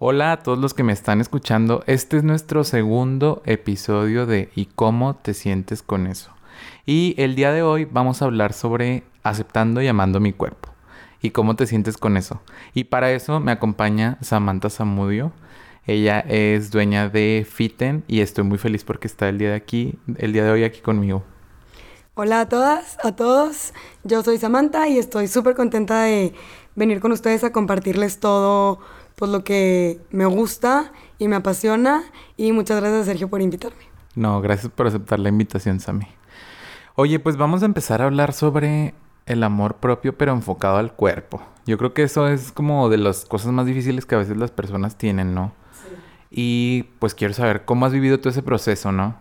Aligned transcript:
Hola 0.00 0.32
a 0.32 0.42
todos 0.42 0.58
los 0.58 0.74
que 0.74 0.82
me 0.82 0.92
están 0.92 1.20
escuchando. 1.20 1.84
Este 1.86 2.16
es 2.16 2.24
nuestro 2.24 2.64
segundo 2.64 3.44
episodio 3.46 4.26
de 4.26 4.50
¿Y 4.56 4.66
cómo 4.66 5.14
te 5.14 5.34
sientes 5.34 5.84
con 5.84 6.08
eso? 6.08 6.32
Y 6.84 7.14
el 7.16 7.36
día 7.36 7.52
de 7.52 7.62
hoy 7.62 7.84
vamos 7.84 8.20
a 8.20 8.24
hablar 8.24 8.54
sobre 8.54 9.04
aceptando 9.22 9.80
y 9.80 9.86
amando 9.86 10.18
mi 10.18 10.32
cuerpo. 10.32 10.70
¿Y 11.22 11.30
cómo 11.30 11.54
te 11.54 11.68
sientes 11.68 11.96
con 11.96 12.16
eso? 12.16 12.42
Y 12.74 12.84
para 12.84 13.12
eso 13.12 13.38
me 13.38 13.52
acompaña 13.52 14.18
Samantha 14.20 14.68
Zamudio. 14.68 15.30
Ella 15.86 16.18
es 16.18 16.72
dueña 16.72 17.08
de 17.08 17.46
Fiten 17.48 18.02
y 18.08 18.20
estoy 18.20 18.42
muy 18.42 18.58
feliz 18.58 18.82
porque 18.82 19.06
está 19.06 19.28
el 19.28 19.38
día 19.38 19.50
de 19.50 19.56
aquí, 19.56 19.96
el 20.16 20.32
día 20.32 20.42
de 20.42 20.50
hoy 20.50 20.64
aquí 20.64 20.80
conmigo. 20.80 21.22
Hola 22.16 22.40
a 22.40 22.48
todas, 22.48 22.98
a 23.04 23.14
todos. 23.14 23.74
Yo 24.02 24.24
soy 24.24 24.38
Samantha 24.38 24.88
y 24.88 24.98
estoy 24.98 25.28
súper 25.28 25.54
contenta 25.54 26.02
de 26.02 26.34
venir 26.74 26.98
con 27.00 27.12
ustedes 27.12 27.44
a 27.44 27.52
compartirles 27.52 28.18
todo 28.18 28.80
pues 29.16 29.30
lo 29.30 29.44
que 29.44 30.00
me 30.10 30.26
gusta 30.26 30.92
y 31.18 31.28
me 31.28 31.36
apasiona 31.36 32.04
y 32.36 32.52
muchas 32.52 32.80
gracias 32.80 33.06
Sergio 33.06 33.28
por 33.28 33.40
invitarme. 33.40 33.84
No, 34.14 34.40
gracias 34.40 34.72
por 34.72 34.86
aceptar 34.86 35.18
la 35.18 35.28
invitación, 35.28 35.80
Sami. 35.80 36.06
Oye, 36.96 37.18
pues 37.18 37.36
vamos 37.36 37.62
a 37.62 37.66
empezar 37.66 38.02
a 38.02 38.06
hablar 38.06 38.32
sobre 38.32 38.94
el 39.26 39.42
amor 39.42 39.76
propio, 39.76 40.16
pero 40.16 40.32
enfocado 40.32 40.76
al 40.76 40.92
cuerpo. 40.92 41.42
Yo 41.66 41.78
creo 41.78 41.94
que 41.94 42.02
eso 42.02 42.28
es 42.28 42.52
como 42.52 42.88
de 42.88 42.98
las 42.98 43.24
cosas 43.24 43.52
más 43.52 43.66
difíciles 43.66 44.06
que 44.06 44.14
a 44.14 44.18
veces 44.18 44.36
las 44.36 44.50
personas 44.50 44.96
tienen, 44.96 45.34
¿no? 45.34 45.52
Sí. 45.72 45.96
Y 46.30 46.82
pues 46.98 47.14
quiero 47.14 47.34
saber 47.34 47.64
cómo 47.64 47.86
has 47.86 47.92
vivido 47.92 48.18
todo 48.18 48.30
ese 48.30 48.42
proceso, 48.42 48.92
¿no? 48.92 49.16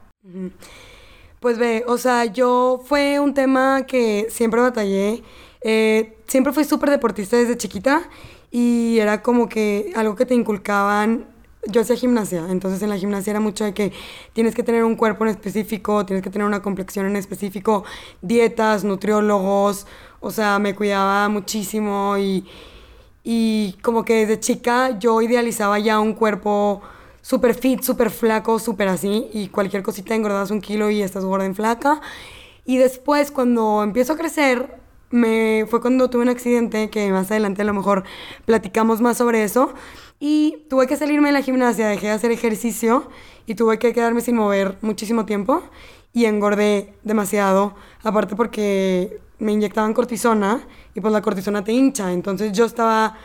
Pues 1.39 1.57
ve, 1.57 1.83
o 1.87 1.97
sea, 1.97 2.25
yo 2.25 2.81
fue 2.85 3.19
un 3.19 3.33
tema 3.33 3.85
que 3.87 4.27
siempre 4.29 4.61
batallé. 4.61 5.23
Eh, 5.63 6.17
siempre 6.27 6.53
fui 6.53 6.63
súper 6.63 6.89
deportista 6.89 7.37
desde 7.37 7.57
chiquita 7.57 8.09
y 8.51 8.99
era 8.99 9.21
como 9.21 9.47
que 9.47 9.91
algo 9.95 10.15
que 10.15 10.25
te 10.25 10.35
inculcaban. 10.35 11.25
Yo 11.65 11.79
hacía 11.79 11.95
gimnasia, 11.95 12.45
entonces 12.49 12.81
en 12.81 12.89
la 12.89 12.97
gimnasia 12.97 13.31
era 13.31 13.39
mucho 13.39 13.63
de 13.63 13.73
que 13.73 13.93
tienes 14.33 14.53
que 14.53 14.63
tener 14.63 14.83
un 14.83 14.97
cuerpo 14.97 15.23
en 15.23 15.31
específico, 15.31 16.05
tienes 16.05 16.21
que 16.21 16.29
tener 16.29 16.45
una 16.45 16.61
complexión 16.61 17.05
en 17.05 17.15
específico, 17.15 17.85
dietas, 18.21 18.83
nutriólogos, 18.83 19.87
o 20.19 20.29
sea, 20.29 20.59
me 20.59 20.75
cuidaba 20.75 21.29
muchísimo 21.29 22.17
y, 22.17 22.45
y 23.23 23.77
como 23.81 24.03
que 24.03 24.25
desde 24.25 24.41
chica 24.41 24.99
yo 24.99 25.21
idealizaba 25.21 25.79
ya 25.79 26.01
un 26.01 26.13
cuerpo 26.13 26.81
súper 27.21 27.55
fit, 27.55 27.81
súper 27.81 28.11
flaco, 28.11 28.59
súper 28.59 28.89
así, 28.89 29.29
y 29.33 29.47
cualquier 29.47 29.83
cosita 29.83 30.13
engordas 30.13 30.51
un 30.51 30.59
kilo 30.59 30.89
y 30.89 31.01
estás 31.01 31.23
gorda 31.23 31.45
en 31.45 31.55
flaca. 31.55 32.01
Y 32.65 32.77
después 32.77 33.31
cuando 33.31 33.81
empiezo 33.83 34.13
a 34.13 34.17
crecer, 34.17 34.82
me 35.13 35.65
fue 35.69 35.79
cuando 35.79 36.09
tuve 36.09 36.23
un 36.23 36.29
accidente, 36.29 36.89
que 36.89 37.11
más 37.11 37.29
adelante 37.29 37.61
a 37.61 37.65
lo 37.65 37.73
mejor 37.73 38.03
platicamos 38.45 38.99
más 38.99 39.17
sobre 39.17 39.43
eso, 39.43 39.73
y 40.19 40.65
tuve 40.69 40.87
que 40.87 40.97
salirme 40.97 41.27
de 41.29 41.33
la 41.33 41.41
gimnasia, 41.41 41.87
dejé 41.87 42.07
de 42.07 42.13
hacer 42.13 42.31
ejercicio 42.31 43.09
y 43.45 43.53
tuve 43.55 43.77
que 43.77 43.93
quedarme 43.93 44.21
sin 44.21 44.35
mover 44.35 44.77
muchísimo 44.81 45.25
tiempo 45.25 45.61
y 46.13 46.25
engordé 46.25 46.95
demasiado, 47.03 47.75
aparte 48.03 48.35
porque 48.35 49.19
me 49.37 49.51
inyectaban 49.51 49.93
cortisona 49.93 50.65
y 50.95 51.01
pues 51.01 51.13
la 51.13 51.21
cortisona 51.21 51.63
te 51.63 51.73
hincha, 51.73 52.11
entonces 52.11 52.51
yo 52.51 52.65
estaba 52.65 53.17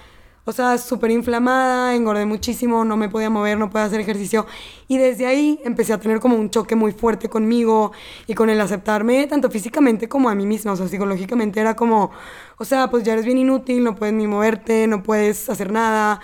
o 0.49 0.53
sea, 0.53 0.79
súper 0.79 1.11
inflamada, 1.11 1.95
engordé 1.95 2.25
muchísimo, 2.25 2.83
no 2.83 2.97
me 2.97 3.11
podía 3.11 3.29
mover, 3.29 3.59
no 3.59 3.69
podía 3.69 3.85
hacer 3.85 4.01
ejercicio. 4.01 4.47
Y 4.89 4.97
desde 4.97 5.27
ahí 5.27 5.61
empecé 5.63 5.93
a 5.93 6.01
tener 6.01 6.21
como 6.21 6.37
un 6.37 6.49
choque 6.49 6.75
muy 6.75 6.93
fuerte 6.93 7.29
conmigo 7.29 7.93
y 8.27 8.33
con 8.33 8.49
el 8.49 8.59
aceptarme, 8.59 9.27
tanto 9.27 9.51
físicamente 9.51 10.09
como 10.09 10.31
a 10.31 10.35
mí 10.35 10.47
misma. 10.47 10.73
O 10.73 10.77
sea, 10.77 10.89
psicológicamente 10.89 11.61
era 11.61 11.77
como, 11.77 12.13
o 12.57 12.65
sea, 12.65 12.89
pues 12.89 13.05
ya 13.05 13.13
eres 13.13 13.27
bien 13.27 13.37
inútil, 13.37 13.85
no 13.85 13.95
puedes 13.95 14.15
ni 14.15 14.27
moverte, 14.27 14.87
no 14.87 15.03
puedes 15.03 15.51
hacer 15.51 15.71
nada. 15.71 16.21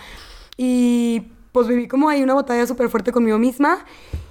Y 0.56 1.24
pues 1.52 1.68
viví 1.68 1.86
como 1.86 2.08
ahí 2.08 2.22
una 2.22 2.32
batalla 2.32 2.66
súper 2.66 2.88
fuerte 2.88 3.12
conmigo 3.12 3.36
misma. 3.36 3.84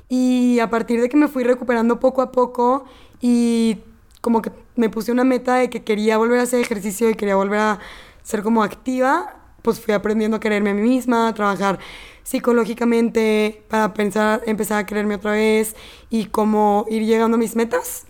Y 0.10 0.58
a 0.58 0.72
partir 0.72 1.02
de 1.02 1.08
que 1.08 1.18
me 1.18 1.28
fui 1.28 1.44
recuperando 1.44 2.00
poco 2.00 2.24
a 2.24 2.32
poco 2.32 2.86
y 3.22 3.78
como 4.22 4.42
que 4.42 4.52
me 4.76 4.90
puse 4.90 5.12
una 5.12 5.24
meta 5.24 5.54
de 5.58 5.70
que 5.70 5.84
quería 5.84 6.18
volver 6.18 6.40
a 6.40 6.44
hacer 6.44 6.62
ejercicio 6.62 7.12
y 7.12 7.14
quería 7.14 7.36
volver 7.36 7.60
a 7.60 7.80
ser 8.24 8.42
como 8.42 8.64
activa, 8.64 9.43
pues 9.64 9.80
fui 9.80 9.96
aprendiendo 9.96 10.38
a 10.38 10.40
quererme 10.40 10.70
a 10.70 10.74
mí 10.76 10.84
misma, 10.84 11.28
a 11.28 11.34
trabajar 11.34 11.80
psicológicamente 12.22 13.64
para 13.70 13.94
pensar, 13.94 14.42
empezar 14.46 14.78
a 14.78 14.86
quererme 14.86 15.16
otra 15.16 15.32
vez 15.32 15.76
y 16.10 16.26
cómo 16.26 16.86
ir 16.90 17.04
llegando 17.04 17.36
a 17.36 17.40
mis 17.40 17.56
metas. 17.56 18.06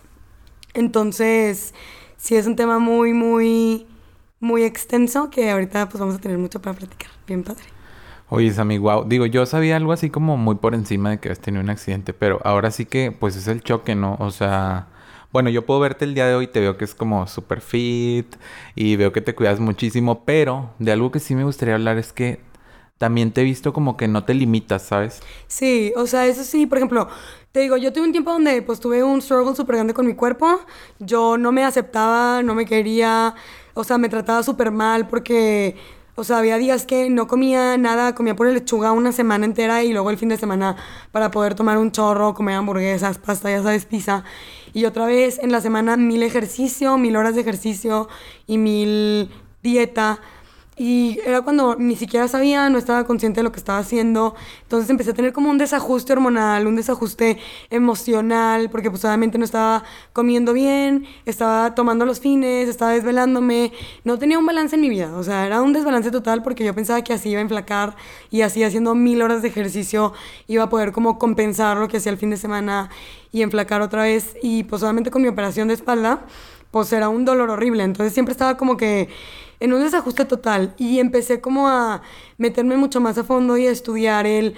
Entonces, 0.74 1.74
sí 2.18 2.36
es 2.36 2.47
un 2.47 2.56
tema 2.56 2.80
muy, 2.80 3.14
muy, 3.14 3.88
muy 4.40 4.64
extenso 4.64 5.30
que 5.30 5.50
ahorita 5.50 5.88
pues 5.90 6.00
vamos 6.00 6.16
a 6.16 6.19
tener 6.19 6.38
mucho 6.38 6.62
para 6.62 6.75
platicar. 6.75 7.12
Bien 7.25 7.44
padre. 7.44 7.64
Oye, 8.30 8.52
Sammy, 8.52 8.80
wow. 8.80 9.03
Digo, 9.08 9.25
yo 9.28 9.46
sabía 9.46 9.75
algo 9.78 9.91
así 9.91 10.09
como 10.09 10.38
muy 10.38 10.56
por 10.56 10.74
encima 10.74 11.12
de 11.12 11.20
que 11.20 11.30
has 11.30 11.40
tenido 11.40 11.64
un 11.64 11.70
accidente, 11.70 12.14
pero 12.14 12.40
ahora 12.44 12.72
sí 12.72 12.85
que 12.85 13.12
pues 13.12 13.35
es 13.35 13.47
el 13.47 13.62
choque, 13.62 13.94
¿no? 13.94 14.18
O 14.20 14.31
sea, 14.31 14.88
bueno, 15.33 15.49
yo 15.49 15.66
puedo 15.66 15.79
verte 15.79 16.05
el 16.05 16.13
día 16.13 16.27
de 16.27 16.35
hoy, 16.35 16.45
te 16.45 16.59
veo 16.59 16.77
que 16.77 16.85
es 16.85 16.94
como 16.94 17.25
super 17.25 17.59
fit 17.59 18.35
y 18.75 18.95
veo 18.97 19.11
que 19.11 19.19
te 19.19 19.33
cuidas 19.33 19.59
muchísimo, 19.59 20.23
pero 20.25 20.69
de 20.77 20.91
algo 20.91 21.11
que 21.11 21.19
sí 21.19 21.33
me 21.33 21.44
gustaría 21.44 21.73
hablar 21.73 21.97
es 21.97 22.13
que 22.13 22.39
también 22.99 23.31
te 23.33 23.41
he 23.41 23.43
visto 23.43 23.73
como 23.73 23.97
que 23.97 24.07
no 24.07 24.23
te 24.25 24.35
limitas, 24.35 24.83
¿sabes? 24.83 25.22
Sí, 25.47 25.91
o 25.97 26.05
sea, 26.05 26.27
eso 26.27 26.43
sí, 26.43 26.67
por 26.67 26.77
ejemplo, 26.77 27.07
te 27.51 27.61
digo, 27.61 27.77
yo 27.77 27.91
tuve 27.91 28.05
un 28.05 28.11
tiempo 28.11 28.31
donde 28.31 28.61
pues 28.61 28.79
tuve 28.79 29.03
un 29.03 29.23
struggle 29.23 29.55
súper 29.55 29.77
grande 29.77 29.95
con 29.95 30.05
mi 30.05 30.13
cuerpo, 30.13 30.61
yo 30.99 31.39
no 31.39 31.51
me 31.51 31.63
aceptaba, 31.63 32.43
no 32.43 32.53
me 32.53 32.67
quería, 32.67 33.33
o 33.73 33.83
sea, 33.83 33.97
me 33.97 34.09
trataba 34.09 34.43
súper 34.43 34.69
mal 34.69 35.07
porque 35.07 35.75
o 36.16 36.23
sea, 36.23 36.38
había 36.38 36.59
días 36.59 36.85
que 36.85 37.09
no 37.09 37.27
comía 37.27 37.75
nada, 37.77 38.13
comía 38.13 38.35
por 38.35 38.47
lechuga 38.47 38.91
una 38.91 39.11
semana 39.11 39.45
entera 39.45 39.83
y 39.83 39.93
luego 39.93 40.11
el 40.11 40.17
fin 40.17 40.29
de 40.29 40.38
semana 40.38 40.75
para 41.11 41.31
poder 41.31 41.55
tomar 41.55 41.79
un 41.79 41.91
chorro, 41.91 42.35
comer 42.35 42.55
hamburguesas, 42.55 43.17
pasta, 43.17 43.49
ya 43.49 43.63
sabes, 43.63 43.85
pizza. 43.85 44.23
Y 44.73 44.85
otra 44.85 45.06
vez 45.06 45.39
en 45.39 45.51
la 45.51 45.61
semana 45.61 45.97
mil 45.97 46.23
ejercicio, 46.23 46.97
mil 46.97 47.16
horas 47.16 47.35
de 47.35 47.41
ejercicio 47.41 48.09
y 48.47 48.57
mil 48.57 49.29
dieta. 49.61 50.19
Y 50.75 51.19
era 51.25 51.41
cuando 51.41 51.75
ni 51.75 51.95
siquiera 51.95 52.28
sabía, 52.28 52.67
no 52.69 52.79
estaba 52.79 53.06
consciente 53.06 53.39
de 53.39 53.44
lo 53.44 53.51
que 53.51 53.59
estaba 53.59 53.78
haciendo. 53.78 54.34
Entonces 54.63 54.89
empecé 54.89 55.11
a 55.11 55.13
tener 55.13 55.31
como 55.31 55.50
un 55.50 55.57
desajuste 55.57 56.13
hormonal, 56.13 56.66
un 56.66 56.75
desajuste 56.75 57.38
emocional, 57.69 58.69
porque 58.72 58.89
pues 58.89 59.06
obviamente 59.06 59.38
no 59.38 59.45
estaba 59.45 59.84
comiendo 60.13 60.51
bien, 60.51 61.06
estaba 61.25 61.75
tomando 61.75 62.06
los 62.06 62.19
fines, 62.19 62.67
estaba 62.67 62.91
desvelándome. 62.91 63.72
No 64.03 64.17
tenía 64.17 64.39
un 64.39 64.45
balance 64.45 64.75
en 64.75 64.81
mi 64.81 64.89
vida. 64.89 65.16
O 65.16 65.23
sea, 65.23 65.45
era 65.45 65.61
un 65.61 65.73
desbalance 65.73 66.09
total 66.09 66.41
porque 66.41 66.63
yo 66.63 66.73
pensaba 66.73 67.03
que 67.03 67.13
así 67.13 67.29
iba 67.29 67.40
a 67.40 67.44
enflacar 67.44 67.95
y 68.31 68.41
así 68.41 68.63
haciendo 68.63 68.95
mil 68.95 69.22
horas 69.22 69.44
de 69.44 69.50
ejercicio 69.50 70.13
iba 70.47 70.63
a 70.63 70.69
poder 70.69 70.91
como 70.91 71.19
compensar 71.19 71.78
lo 71.78 71.88
que 71.88 71.97
hacía 71.97 72.11
el 72.11 72.17
fin 72.17 72.31
de 72.31 72.38
semana 72.38 72.90
y 73.31 73.44
enflacar 73.44 73.81
otra 73.81 74.03
vez. 74.03 74.35
Y 74.41 74.63
pues 74.63 74.81
obviamente 74.81 75.11
con 75.11 75.22
mi 75.22 75.28
operación 75.28 75.67
de 75.67 75.75
espalda, 75.75 76.25
pues 76.72 76.91
era 76.91 77.09
un 77.09 77.25
dolor 77.25 77.51
horrible. 77.51 77.84
Entonces 77.84 78.13
siempre 78.13 78.31
estaba 78.31 78.57
como 78.57 78.78
que 78.78 79.09
en 79.59 79.74
un 79.74 79.81
desajuste 79.81 80.25
total 80.25 80.74
y 80.78 81.00
empecé 81.00 81.41
como 81.41 81.68
a 81.68 82.02
meterme 82.38 82.78
mucho 82.78 83.00
más 83.02 83.18
a 83.18 83.24
fondo 83.24 83.58
y 83.58 83.68
a 83.68 83.72
estudiar 83.72 84.25
el 84.25 84.56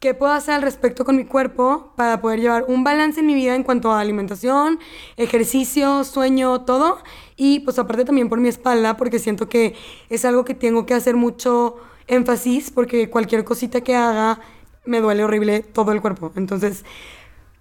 qué 0.00 0.14
puedo 0.14 0.32
hacer 0.32 0.54
al 0.54 0.62
respecto 0.62 1.04
con 1.04 1.16
mi 1.16 1.24
cuerpo 1.24 1.92
para 1.96 2.20
poder 2.20 2.40
llevar 2.40 2.64
un 2.68 2.84
balance 2.84 3.20
en 3.20 3.26
mi 3.26 3.34
vida 3.34 3.54
en 3.54 3.62
cuanto 3.62 3.92
a 3.92 4.00
alimentación, 4.00 4.78
ejercicio, 5.16 6.04
sueño, 6.04 6.62
todo. 6.62 6.98
Y 7.36 7.60
pues 7.60 7.78
aparte 7.78 8.04
también 8.04 8.28
por 8.28 8.38
mi 8.38 8.48
espalda, 8.48 8.96
porque 8.96 9.18
siento 9.18 9.48
que 9.48 9.74
es 10.10 10.24
algo 10.24 10.44
que 10.44 10.54
tengo 10.54 10.86
que 10.86 10.94
hacer 10.94 11.16
mucho 11.16 11.76
énfasis, 12.06 12.70
porque 12.70 13.10
cualquier 13.10 13.44
cosita 13.44 13.80
que 13.80 13.96
haga 13.96 14.40
me 14.84 15.00
duele 15.00 15.24
horrible 15.24 15.60
todo 15.60 15.92
el 15.92 16.00
cuerpo. 16.00 16.30
Entonces, 16.36 16.84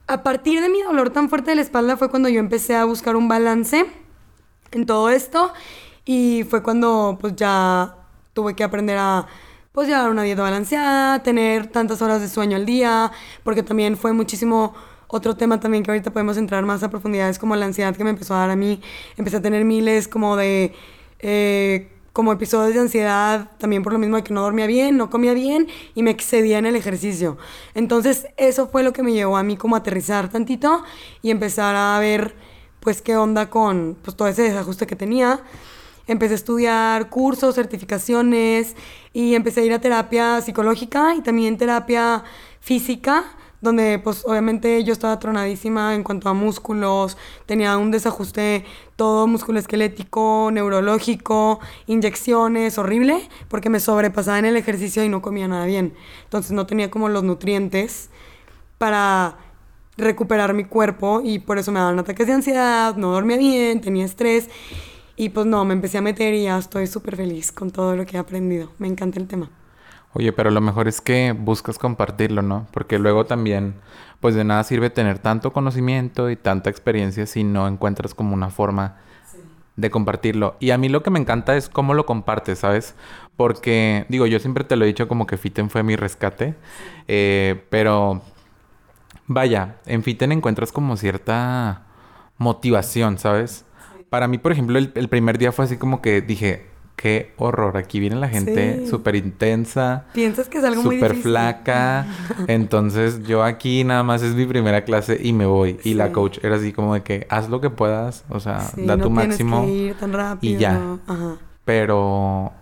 a 0.08 0.22
partir 0.22 0.62
de 0.62 0.70
mi 0.70 0.82
dolor 0.84 1.10
tan 1.10 1.30
fuerte 1.30 1.52
de 1.52 1.56
la 1.56 1.62
espalda 1.62 1.98
fue 1.98 2.10
cuando 2.10 2.30
yo 2.30 2.40
empecé 2.40 2.76
a 2.76 2.86
buscar 2.86 3.16
un 3.16 3.28
balance 3.28 3.86
en 4.72 4.86
todo 4.86 5.10
esto 5.10 5.52
y 6.06 6.46
fue 6.50 6.64
cuando 6.64 7.18
pues 7.20 7.36
ya 7.36 7.96
tuve 8.34 8.56
que 8.56 8.64
aprender 8.64 8.98
a 8.98 9.28
pues 9.72 9.90
llevar 9.90 10.10
una 10.10 10.24
dieta 10.24 10.42
balanceada, 10.42 11.22
tener 11.22 11.68
tantas 11.68 12.02
horas 12.02 12.22
de 12.22 12.30
sueño 12.30 12.56
al 12.56 12.66
día, 12.66 13.12
porque 13.44 13.62
también 13.62 13.98
fue 13.98 14.14
muchísimo 14.14 14.74
otro 15.08 15.36
tema 15.36 15.60
también 15.60 15.84
que 15.84 15.92
ahorita 15.92 16.12
podemos 16.12 16.38
entrar 16.38 16.64
más 16.66 16.82
a 16.84 16.90
profundidades 16.90 17.40
como 17.40 17.56
la 17.56 17.66
ansiedad 17.66 17.96
que 17.96 18.04
me 18.04 18.10
empezó 18.12 18.36
a 18.36 18.40
dar 18.40 18.52
a 18.52 18.56
mí. 18.56 18.82
Empecé 19.18 19.38
a 19.38 19.42
tener 19.42 19.66
miles 19.66 20.08
como 20.08 20.36
de... 20.38 20.74
Eh, 21.20 21.92
como 22.14 22.32
episodios 22.32 22.74
de 22.74 22.80
ansiedad, 22.80 23.52
también 23.58 23.84
por 23.84 23.92
lo 23.92 24.00
mismo 24.00 24.16
de 24.16 24.24
que 24.24 24.34
no 24.34 24.42
dormía 24.42 24.68
bien, 24.68 24.96
no 24.96 25.10
comía 25.10 25.34
bien 25.34 25.68
y 25.96 26.02
me 26.02 26.12
excedía 26.12 26.58
en 26.58 26.66
el 26.66 26.78
ejercicio. 26.78 27.38
Entonces 27.74 28.28
eso 28.38 28.70
fue 28.70 28.84
lo 28.84 28.94
que 28.94 29.04
me 29.04 29.12
llevó 29.12 29.36
a 29.36 29.44
mí 29.44 29.58
como 29.58 29.76
a 29.76 29.80
aterrizar 29.80 30.30
tantito 30.30 30.82
y 31.22 31.30
empezar 31.30 31.76
a 31.76 32.00
ver 32.00 32.34
pues 32.80 33.02
qué 33.02 33.18
onda 33.18 33.50
con 33.50 33.98
pues 34.02 34.16
todo 34.16 34.30
ese 34.30 34.44
desajuste 34.44 34.88
que 34.88 34.96
tenía 34.96 35.42
empecé 36.08 36.34
a 36.34 36.36
estudiar 36.36 37.10
cursos, 37.10 37.56
certificaciones 37.56 38.76
y 39.14 39.36
empecé 39.36 39.62
a 39.62 39.64
ir 39.66 39.74
a 39.74 39.80
terapia 39.80 40.42
psicológica 40.42 41.16
y 41.16 41.22
también 41.22 41.58
terapia 41.58 42.24
física, 42.60 43.26
donde 43.62 44.00
pues 44.00 44.24
obviamente 44.26 44.84
yo 44.84 44.94
estaba 44.94 45.18
tronadísima 45.20 45.96
en 45.96 46.04
cuanto 46.04 46.30
a 46.30 46.34
músculos, 46.34 47.18
tenía 47.46 47.78
un 47.78 47.92
desajuste 47.92 48.66
todo 48.96 49.28
musculoesquelético, 49.28 50.50
neurológico, 50.52 51.60
inyecciones, 51.88 52.78
horrible, 52.78 53.28
porque 53.48 53.70
me 53.70 53.80
sobrepasaba 53.80 54.40
en 54.40 54.46
el 54.46 54.58
ejercicio 54.58 55.04
y 55.04 55.10
no 55.10 55.22
comía 55.22 55.48
nada 55.48 55.66
bien. 55.66 55.96
Entonces 56.26 56.52
no 56.52 56.66
tenía 56.66 56.92
como 56.92 57.10
los 57.10 57.24
nutrientes 57.24 58.10
para 58.78 59.38
recuperar 59.98 60.54
mi 60.54 60.66
cuerpo 60.66 61.22
y 61.24 61.40
por 61.40 61.58
eso 61.58 61.72
me 61.72 61.80
daban 61.80 61.98
ataques 61.98 62.28
de 62.28 62.34
ansiedad, 62.34 62.96
no 62.96 63.12
dormía 63.12 63.38
bien, 63.38 63.82
tenía 63.82 64.06
estrés 64.06 64.50
y 65.18 65.30
pues 65.30 65.46
no, 65.46 65.64
me 65.66 65.74
empecé 65.74 65.98
a 65.98 66.02
meter 66.02 66.34
y 66.34 66.44
ya 66.44 66.58
estoy 66.58 66.88
súper 66.88 67.16
feliz 67.16 67.52
con 67.52 67.72
todo 67.72 67.96
lo 67.96 68.06
que 68.06 68.18
he 68.18 68.20
aprendido. 68.20 68.72
Me 68.78 68.88
encanta 68.88 69.20
el 69.20 69.28
tema. 69.28 69.50
Oye, 70.14 70.32
pero 70.32 70.50
lo 70.50 70.62
mejor 70.62 70.88
es 70.88 71.02
que 71.02 71.34
buscas 71.38 71.78
compartirlo, 71.78 72.42
¿no? 72.42 72.68
Porque 72.72 73.00
luego 73.00 73.26
también, 73.26 73.76
pues 74.22 74.34
de 74.36 74.46
nada 74.46 74.64
sirve 74.64 74.90
tener 74.90 75.20
tanto 75.20 75.52
conocimiento 75.52 76.30
y 76.30 76.36
tanta 76.38 76.70
experiencia 76.70 77.26
si 77.26 77.44
no 77.44 77.68
encuentras 77.68 78.14
como 78.14 78.34
una 78.34 78.50
forma 78.50 78.98
de 79.76 79.92
compartirlo. 79.92 80.56
Y 80.60 80.72
a 80.72 80.78
mí 80.78 80.90
lo 80.90 81.04
que 81.04 81.10
me 81.10 81.20
encanta 81.20 81.58
es 81.58 81.68
cómo 81.70 81.94
lo 81.94 82.06
compartes, 82.06 82.60
¿sabes? 82.60 82.96
Porque, 83.36 84.06
digo, 84.08 84.26
yo 84.26 84.40
siempre 84.40 84.64
te 84.64 84.76
lo 84.76 84.86
he 84.86 84.88
dicho 84.88 85.08
como 85.08 85.28
que 85.28 85.38
Fiten 85.38 85.70
fue 85.70 85.84
mi 85.84 85.96
rescate, 85.96 86.56
eh, 87.08 87.66
pero 87.70 88.22
vaya, 89.28 89.78
en 89.86 90.04
Fiten 90.04 90.32
encuentras 90.32 90.72
como 90.72 90.96
cierta 90.96 91.84
motivación, 92.38 93.18
¿sabes? 93.18 93.66
Para 94.10 94.28
mí, 94.28 94.38
por 94.38 94.52
ejemplo, 94.52 94.78
el, 94.78 94.92
el 94.96 95.10
primer 95.10 95.38
día 95.38 95.52
fue 95.52 95.66
así 95.66 95.78
como 95.78 96.02
que 96.02 96.22
dije, 96.22 96.66
qué 96.96 97.34
horror. 97.38 97.78
Aquí 97.78 98.00
viene 98.00 98.16
la 98.16 98.30
gente 98.30 98.88
súper 98.88 99.16
intensa. 99.16 100.06
Piensas 100.14 100.50
que 100.50 100.58
es 100.58 100.64
algo 100.64 100.84
muy 100.84 100.96
Súper 100.96 101.16
flaca. 101.16 102.08
Entonces 102.48 103.24
yo 103.24 103.44
aquí 103.44 103.84
nada 103.84 104.04
más 104.04 104.22
es 104.22 104.36
mi 104.36 104.46
primera 104.46 104.84
clase 104.84 105.20
y 105.22 105.34
me 105.34 105.46
voy. 105.46 105.80
Y 105.84 105.94
la 105.94 106.12
coach 106.12 106.40
era 106.44 106.56
así 106.56 106.74
como 106.74 106.94
de 106.94 107.04
que 107.04 107.28
haz 107.30 107.50
lo 107.50 107.62
que 107.62 107.70
puedas. 107.70 108.26
O 108.30 108.40
sea, 108.40 108.72
da 108.78 108.98
tu 108.98 109.10
máximo. 109.10 109.66
tan 110.00 110.14
rápido. 110.14 110.54
Y 110.54 110.58
ya. 110.58 110.98
Pero... 111.64 112.54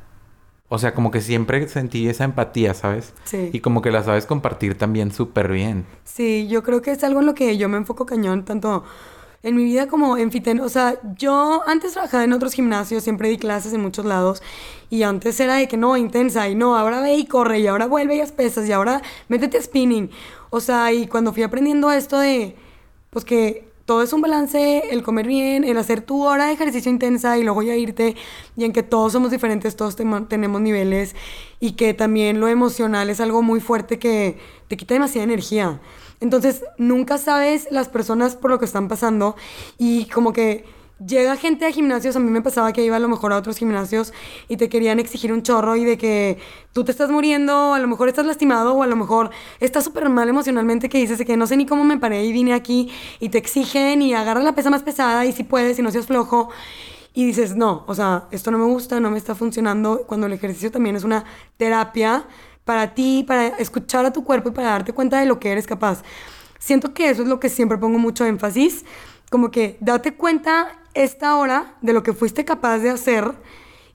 O 0.70 0.80
sea, 0.80 0.96
como 0.96 1.12
que 1.12 1.22
siempre 1.22 1.68
sentí 1.68 2.08
esa 2.08 2.24
empatía, 2.24 2.74
¿sabes? 2.74 3.14
Sí. 3.26 3.52
Y 3.54 3.60
como 3.60 3.84
que 3.84 3.92
la 3.92 4.02
sabes 4.02 4.26
compartir 4.26 4.76
también 4.76 5.12
súper 5.12 5.52
bien. 5.52 5.86
Sí, 6.04 6.48
yo 6.50 6.64
creo 6.64 6.82
que 6.82 6.90
es 6.90 7.04
algo 7.04 7.20
en 7.20 7.28
lo 7.28 7.36
que 7.36 7.60
yo 7.60 7.70
me 7.70 7.78
enfoco 7.78 8.08
cañón, 8.08 8.44
tanto 8.44 8.84
en 9.44 9.56
mi 9.56 9.66
vida 9.66 9.88
como 9.88 10.18
en 10.18 10.32
fiten, 10.32 10.62
o 10.62 10.70
sea, 10.70 10.98
yo 11.18 11.64
antes 11.68 11.92
trabajaba 11.92 12.24
en 12.24 12.32
otros 12.32 12.54
gimnasios, 12.54 13.04
siempre 13.04 13.28
di 13.30 13.38
clases 13.38 13.74
en 13.74 13.82
muchos 13.82 14.06
lados 14.06 14.42
y 14.90 15.04
antes 15.04 15.38
era 15.40 15.56
de 15.56 15.68
que 15.68 15.76
no, 15.76 15.98
intensa 15.98 16.48
y 16.48 16.56
no, 16.56 16.78
ahora 16.78 17.02
ve 17.02 17.16
y 17.16 17.26
corre 17.26 17.60
y 17.60 17.68
ahora 17.68 17.86
vuelve 17.86 18.16
y 18.16 18.22
haz 18.22 18.32
pesas 18.32 18.68
y 18.68 18.72
ahora 18.72 19.02
métete 19.28 19.58
a 19.58 19.62
spinning. 19.62 20.10
O 20.50 20.62
sea, 20.62 20.94
y 20.94 21.08
cuando 21.08 21.34
fui 21.34 21.44
aprendiendo 21.44 21.92
esto 21.92 22.20
de, 22.20 22.56
pues 23.10 23.26
que 23.26 23.68
todo 23.86 24.02
es 24.02 24.14
un 24.14 24.22
balance, 24.22 24.84
el 24.92 25.04
comer 25.04 25.28
bien, 25.28 25.66
el 25.66 25.78
hacer 25.78 26.02
tu 26.02 26.24
hora 26.24 26.46
de 26.46 26.54
ejercicio 26.54 26.90
intensa 26.90 27.38
y 27.38 27.44
luego 27.44 27.64
ya 27.64 27.76
irte, 27.76 28.16
y 28.56 28.64
en 28.64 28.72
que 28.72 28.82
todos 28.82 29.12
somos 29.12 29.30
diferentes, 29.32 29.76
todos 29.76 29.98
tenemos 29.98 30.62
niveles, 30.62 31.16
y 31.60 31.74
que 31.74 31.94
también 31.94 32.40
lo 32.40 32.48
emocional 32.48 33.10
es 33.10 33.20
algo 33.20 33.42
muy 33.42 33.60
fuerte 33.60 34.00
que 34.00 34.38
te 34.70 34.78
quita 34.78 34.94
demasiada 34.94 35.26
energía. 35.26 35.82
Entonces, 36.24 36.64
nunca 36.78 37.18
sabes 37.18 37.68
las 37.70 37.90
personas 37.90 38.38
por 38.38 38.50
lo 38.50 38.58
que 38.58 38.64
están 38.64 38.88
pasando 38.88 39.36
y 39.78 40.06
como 40.06 40.32
que 40.32 40.64
llega 41.06 41.36
gente 41.36 41.66
a 41.66 41.72
gimnasios, 41.72 42.16
a 42.16 42.20
mí 42.20 42.32
me 42.32 42.42
pasaba 42.42 42.72
que 42.72 42.82
iba 42.82 42.96
a 42.96 43.00
lo 43.00 43.10
mejor 43.10 43.34
a 43.34 43.38
otros 43.38 43.58
gimnasios 43.58 44.14
y 44.48 44.56
te 44.56 44.70
querían 44.70 45.02
exigir 45.02 45.34
un 45.34 45.44
chorro 45.44 45.76
y 45.76 45.84
de 45.84 45.98
que 45.98 46.38
tú 46.72 46.86
te 46.86 46.92
estás 46.92 47.10
muriendo, 47.10 47.74
a 47.74 47.80
lo 47.80 47.90
mejor 47.90 48.08
estás 48.08 48.26
lastimado 48.26 48.74
o 48.74 48.84
a 48.84 48.88
lo 48.88 48.96
mejor 48.96 49.32
estás 49.60 49.84
súper 49.84 50.08
mal 50.08 50.30
emocionalmente 50.30 50.88
que 50.88 50.98
dices 50.98 51.22
que 51.26 51.36
no 51.36 51.46
sé 51.46 51.58
ni 51.58 51.66
cómo 51.66 51.84
me 51.84 51.98
paré 51.98 52.24
y 52.24 52.32
vine 52.32 52.54
aquí 52.54 52.90
y 53.20 53.28
te 53.28 53.38
exigen 53.38 54.02
y 54.02 54.14
agarra 54.14 54.42
la 54.42 54.56
pesa 54.56 54.70
más 54.70 54.84
pesada 54.84 55.26
y 55.26 55.34
si 55.34 55.44
puedes 55.44 55.78
y 55.78 55.82
no 55.82 55.92
seas 55.92 56.08
flojo. 56.08 56.52
Y 57.14 57.26
dices, 57.26 57.56
no, 57.56 57.84
o 57.86 57.94
sea, 57.94 58.28
esto 58.32 58.50
no 58.50 58.58
me 58.58 58.66
gusta, 58.66 59.00
no 59.00 59.12
me 59.12 59.20
está 59.20 59.36
funcionando, 59.36 60.06
cuando 60.08 60.26
el 60.26 60.34
ejercicio 60.34 60.72
también 60.72 60.96
es 60.96 61.04
una 61.04 61.26
terapia 61.58 62.26
para 62.66 62.94
ti, 62.94 63.24
para 63.28 63.48
escuchar 63.48 64.06
a 64.06 64.14
tu 64.14 64.24
cuerpo 64.24 64.50
y 64.50 64.52
para 64.52 64.70
darte 64.70 64.94
cuenta 64.94 65.20
de 65.20 65.26
lo 65.26 65.40
que 65.40 65.52
eres 65.52 65.68
capaz. 65.68 66.04
Siento 66.60 66.94
que 66.94 67.10
eso 67.10 67.24
es 67.24 67.28
lo 67.28 67.40
que 67.40 67.50
siempre 67.50 67.78
pongo 67.78 68.00
mucho 68.00 68.26
énfasis, 68.26 68.86
como 69.30 69.52
que 69.52 69.78
date 69.82 70.14
cuenta 70.16 70.80
esta 70.94 71.36
hora 71.36 71.76
de 71.82 71.94
lo 71.94 72.04
que 72.04 72.14
fuiste 72.14 72.46
capaz 72.46 72.80
de 72.80 72.92
hacer 72.92 73.34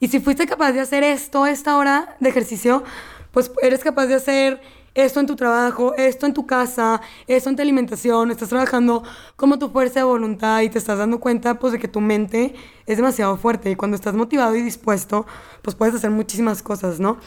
y 0.01 0.09
si 0.09 0.21
fuiste 0.21 0.47
capaz 0.47 0.73
de 0.73 0.81
hacer 0.81 1.03
esto, 1.03 1.47
esta 1.47 1.77
hora 1.77 2.17
de 2.21 2.29
ejercicio, 2.29 2.85
pues 3.33 3.51
eres 3.63 3.83
capaz 3.83 4.07
de 4.07 4.15
hacer 4.15 4.61
esto 5.05 5.21
en 5.21 5.27
tu 5.27 5.37
trabajo, 5.37 5.95
esto 5.97 6.27
en 6.27 6.35
tu 6.35 6.45
casa, 6.45 7.01
esto 7.29 7.49
en 7.49 7.55
tu 7.55 7.63
alimentación, 7.63 8.33
estás 8.33 8.49
trabajando 8.49 9.05
como 9.37 9.57
tu 9.57 9.71
fuerza 9.71 10.01
de 10.01 10.05
voluntad 10.05 10.61
y 10.63 10.71
te 10.71 10.79
estás 10.79 10.99
dando 10.99 11.21
cuenta 11.21 11.61
pues 11.61 11.73
de 11.73 11.79
que 11.79 11.87
tu 11.87 12.01
mente 12.01 12.57
es 12.85 12.97
demasiado 12.97 13.37
fuerte 13.37 13.71
y 13.71 13.77
cuando 13.77 13.95
estás 13.95 14.15
motivado 14.15 14.57
y 14.57 14.63
dispuesto, 14.63 15.25
pues 15.63 15.77
puedes 15.77 15.95
hacer 15.95 16.11
muchísimas 16.11 16.65
cosas, 16.65 16.99
¿no? 16.99 17.19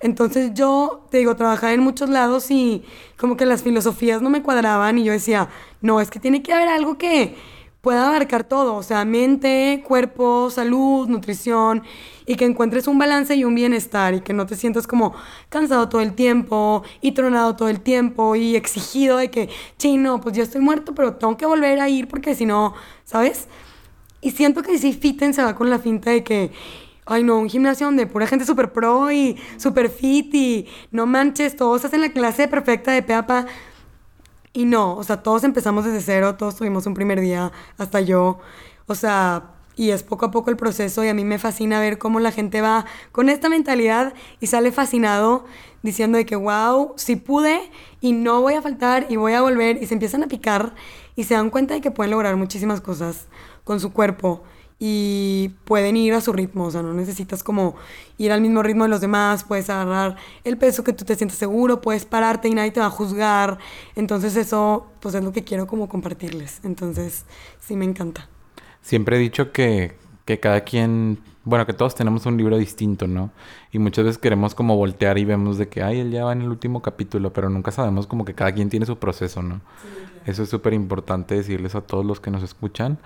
Entonces 0.00 0.54
yo, 0.54 1.06
te 1.10 1.18
digo, 1.18 1.36
trabajaba 1.36 1.72
en 1.72 1.80
muchos 1.80 2.10
lados 2.10 2.50
y 2.50 2.82
como 3.16 3.36
que 3.36 3.46
las 3.46 3.62
filosofías 3.62 4.20
no 4.22 4.28
me 4.28 4.42
cuadraban 4.42 4.98
y 4.98 5.04
yo 5.04 5.12
decía, 5.12 5.50
no, 5.82 6.00
es 6.00 6.10
que 6.10 6.18
tiene 6.18 6.42
que 6.42 6.52
haber 6.52 6.66
algo 6.66 6.98
que 6.98 7.36
pueda 7.80 8.08
abarcar 8.08 8.44
todo, 8.44 8.74
o 8.74 8.82
sea, 8.82 9.04
mente, 9.04 9.82
cuerpo, 9.86 10.50
salud, 10.50 11.08
nutrición, 11.08 11.82
y 12.26 12.36
que 12.36 12.44
encuentres 12.44 12.86
un 12.86 12.98
balance 12.98 13.34
y 13.34 13.44
un 13.44 13.54
bienestar 13.54 14.14
y 14.14 14.20
que 14.20 14.32
no 14.32 14.46
te 14.46 14.54
sientas 14.54 14.86
como 14.86 15.14
cansado 15.48 15.88
todo 15.88 16.00
el 16.00 16.12
tiempo 16.12 16.84
y 17.00 17.12
tronado 17.12 17.56
todo 17.56 17.68
el 17.68 17.80
tiempo 17.80 18.36
y 18.36 18.54
exigido 18.54 19.16
de 19.16 19.30
que, 19.30 19.48
chino, 19.78 20.20
pues 20.20 20.36
ya 20.36 20.42
estoy 20.42 20.60
muerto, 20.60 20.94
pero 20.94 21.14
tengo 21.14 21.36
que 21.36 21.46
volver 21.46 21.80
a 21.80 21.88
ir 21.88 22.06
porque 22.06 22.34
si 22.34 22.46
no, 22.46 22.74
¿sabes? 23.04 23.48
Y 24.20 24.32
siento 24.32 24.62
que 24.62 24.76
si 24.78 24.92
Fiten 24.92 25.32
se 25.32 25.42
va 25.42 25.54
con 25.54 25.70
la 25.70 25.78
finta 25.78 26.10
de 26.10 26.22
que, 26.22 26.52
ay 27.06 27.24
no, 27.24 27.38
un 27.38 27.48
gimnasio 27.48 27.86
donde 27.86 28.06
pura 28.06 28.26
gente 28.26 28.44
súper 28.44 28.72
pro 28.72 29.10
y 29.10 29.36
súper 29.56 29.88
fit 29.88 30.32
y 30.34 30.68
no 30.92 31.06
manches, 31.06 31.56
todos 31.56 31.84
hacen 31.84 32.02
la 32.02 32.12
clase 32.12 32.46
perfecta 32.46 32.92
de 32.92 33.02
peapa. 33.02 33.46
Y 34.52 34.64
no, 34.64 34.96
o 34.96 35.04
sea, 35.04 35.22
todos 35.22 35.44
empezamos 35.44 35.84
desde 35.84 36.00
cero, 36.00 36.34
todos 36.36 36.56
tuvimos 36.56 36.86
un 36.86 36.94
primer 36.94 37.20
día, 37.20 37.52
hasta 37.78 38.00
yo. 38.00 38.40
O 38.86 38.94
sea, 38.96 39.44
y 39.76 39.90
es 39.90 40.02
poco 40.02 40.26
a 40.26 40.30
poco 40.30 40.50
el 40.50 40.56
proceso 40.56 41.04
y 41.04 41.08
a 41.08 41.14
mí 41.14 41.24
me 41.24 41.38
fascina 41.38 41.80
ver 41.80 41.98
cómo 41.98 42.20
la 42.20 42.32
gente 42.32 42.60
va 42.60 42.84
con 43.12 43.28
esta 43.28 43.48
mentalidad 43.48 44.12
y 44.40 44.48
sale 44.48 44.72
fascinado 44.72 45.44
diciendo 45.82 46.18
de 46.18 46.26
que, 46.26 46.36
wow, 46.36 46.92
si 46.96 47.16
pude 47.16 47.70
y 48.00 48.12
no 48.12 48.42
voy 48.42 48.54
a 48.54 48.62
faltar 48.62 49.06
y 49.08 49.16
voy 49.16 49.32
a 49.32 49.40
volver 49.40 49.82
y 49.82 49.86
se 49.86 49.94
empiezan 49.94 50.22
a 50.24 50.26
picar 50.26 50.74
y 51.16 51.24
se 51.24 51.34
dan 51.34 51.50
cuenta 51.50 51.74
de 51.74 51.80
que 51.80 51.90
pueden 51.90 52.10
lograr 52.10 52.36
muchísimas 52.36 52.80
cosas 52.80 53.28
con 53.64 53.80
su 53.80 53.92
cuerpo 53.92 54.42
y 54.82 55.50
pueden 55.66 55.98
ir 55.98 56.14
a 56.14 56.22
su 56.22 56.32
ritmo, 56.32 56.64
o 56.64 56.70
sea, 56.70 56.80
no 56.80 56.94
necesitas 56.94 57.44
como 57.44 57.76
ir 58.16 58.32
al 58.32 58.40
mismo 58.40 58.62
ritmo 58.62 58.84
de 58.84 58.88
los 58.88 59.02
demás, 59.02 59.44
puedes 59.44 59.68
agarrar 59.68 60.16
el 60.42 60.56
peso 60.56 60.82
que 60.82 60.94
tú 60.94 61.04
te 61.04 61.14
sientes 61.16 61.36
seguro, 61.36 61.82
puedes 61.82 62.06
pararte 62.06 62.48
y 62.48 62.54
nadie 62.54 62.70
te 62.70 62.80
va 62.80 62.86
a 62.86 62.90
juzgar, 62.90 63.58
entonces 63.94 64.36
eso 64.36 64.86
pues 65.00 65.14
es 65.14 65.22
lo 65.22 65.32
que 65.32 65.44
quiero 65.44 65.66
como 65.66 65.86
compartirles, 65.86 66.60
entonces 66.64 67.26
sí 67.60 67.76
me 67.76 67.84
encanta. 67.84 68.30
Siempre 68.80 69.16
he 69.16 69.20
dicho 69.20 69.52
que, 69.52 69.98
que 70.24 70.40
cada 70.40 70.62
quien, 70.62 71.18
bueno, 71.44 71.66
que 71.66 71.74
todos 71.74 71.94
tenemos 71.94 72.24
un 72.24 72.38
libro 72.38 72.56
distinto, 72.56 73.06
¿no? 73.06 73.30
Y 73.72 73.78
muchas 73.78 74.06
veces 74.06 74.18
queremos 74.18 74.54
como 74.54 74.76
voltear 74.76 75.18
y 75.18 75.26
vemos 75.26 75.58
de 75.58 75.68
que, 75.68 75.82
ay, 75.82 76.00
él 76.00 76.10
ya 76.10 76.24
va 76.24 76.32
en 76.32 76.40
el 76.40 76.48
último 76.48 76.80
capítulo, 76.80 77.34
pero 77.34 77.50
nunca 77.50 77.70
sabemos 77.70 78.06
como 78.06 78.24
que 78.24 78.32
cada 78.32 78.52
quien 78.52 78.70
tiene 78.70 78.86
su 78.86 78.96
proceso, 78.98 79.42
¿no? 79.42 79.60
Eso 80.24 80.42
es 80.42 80.48
súper 80.48 80.72
importante 80.72 81.34
decirles 81.34 81.74
a 81.74 81.82
todos 81.82 82.06
los 82.06 82.18
que 82.18 82.30
nos 82.30 82.42
escuchan. 82.42 82.98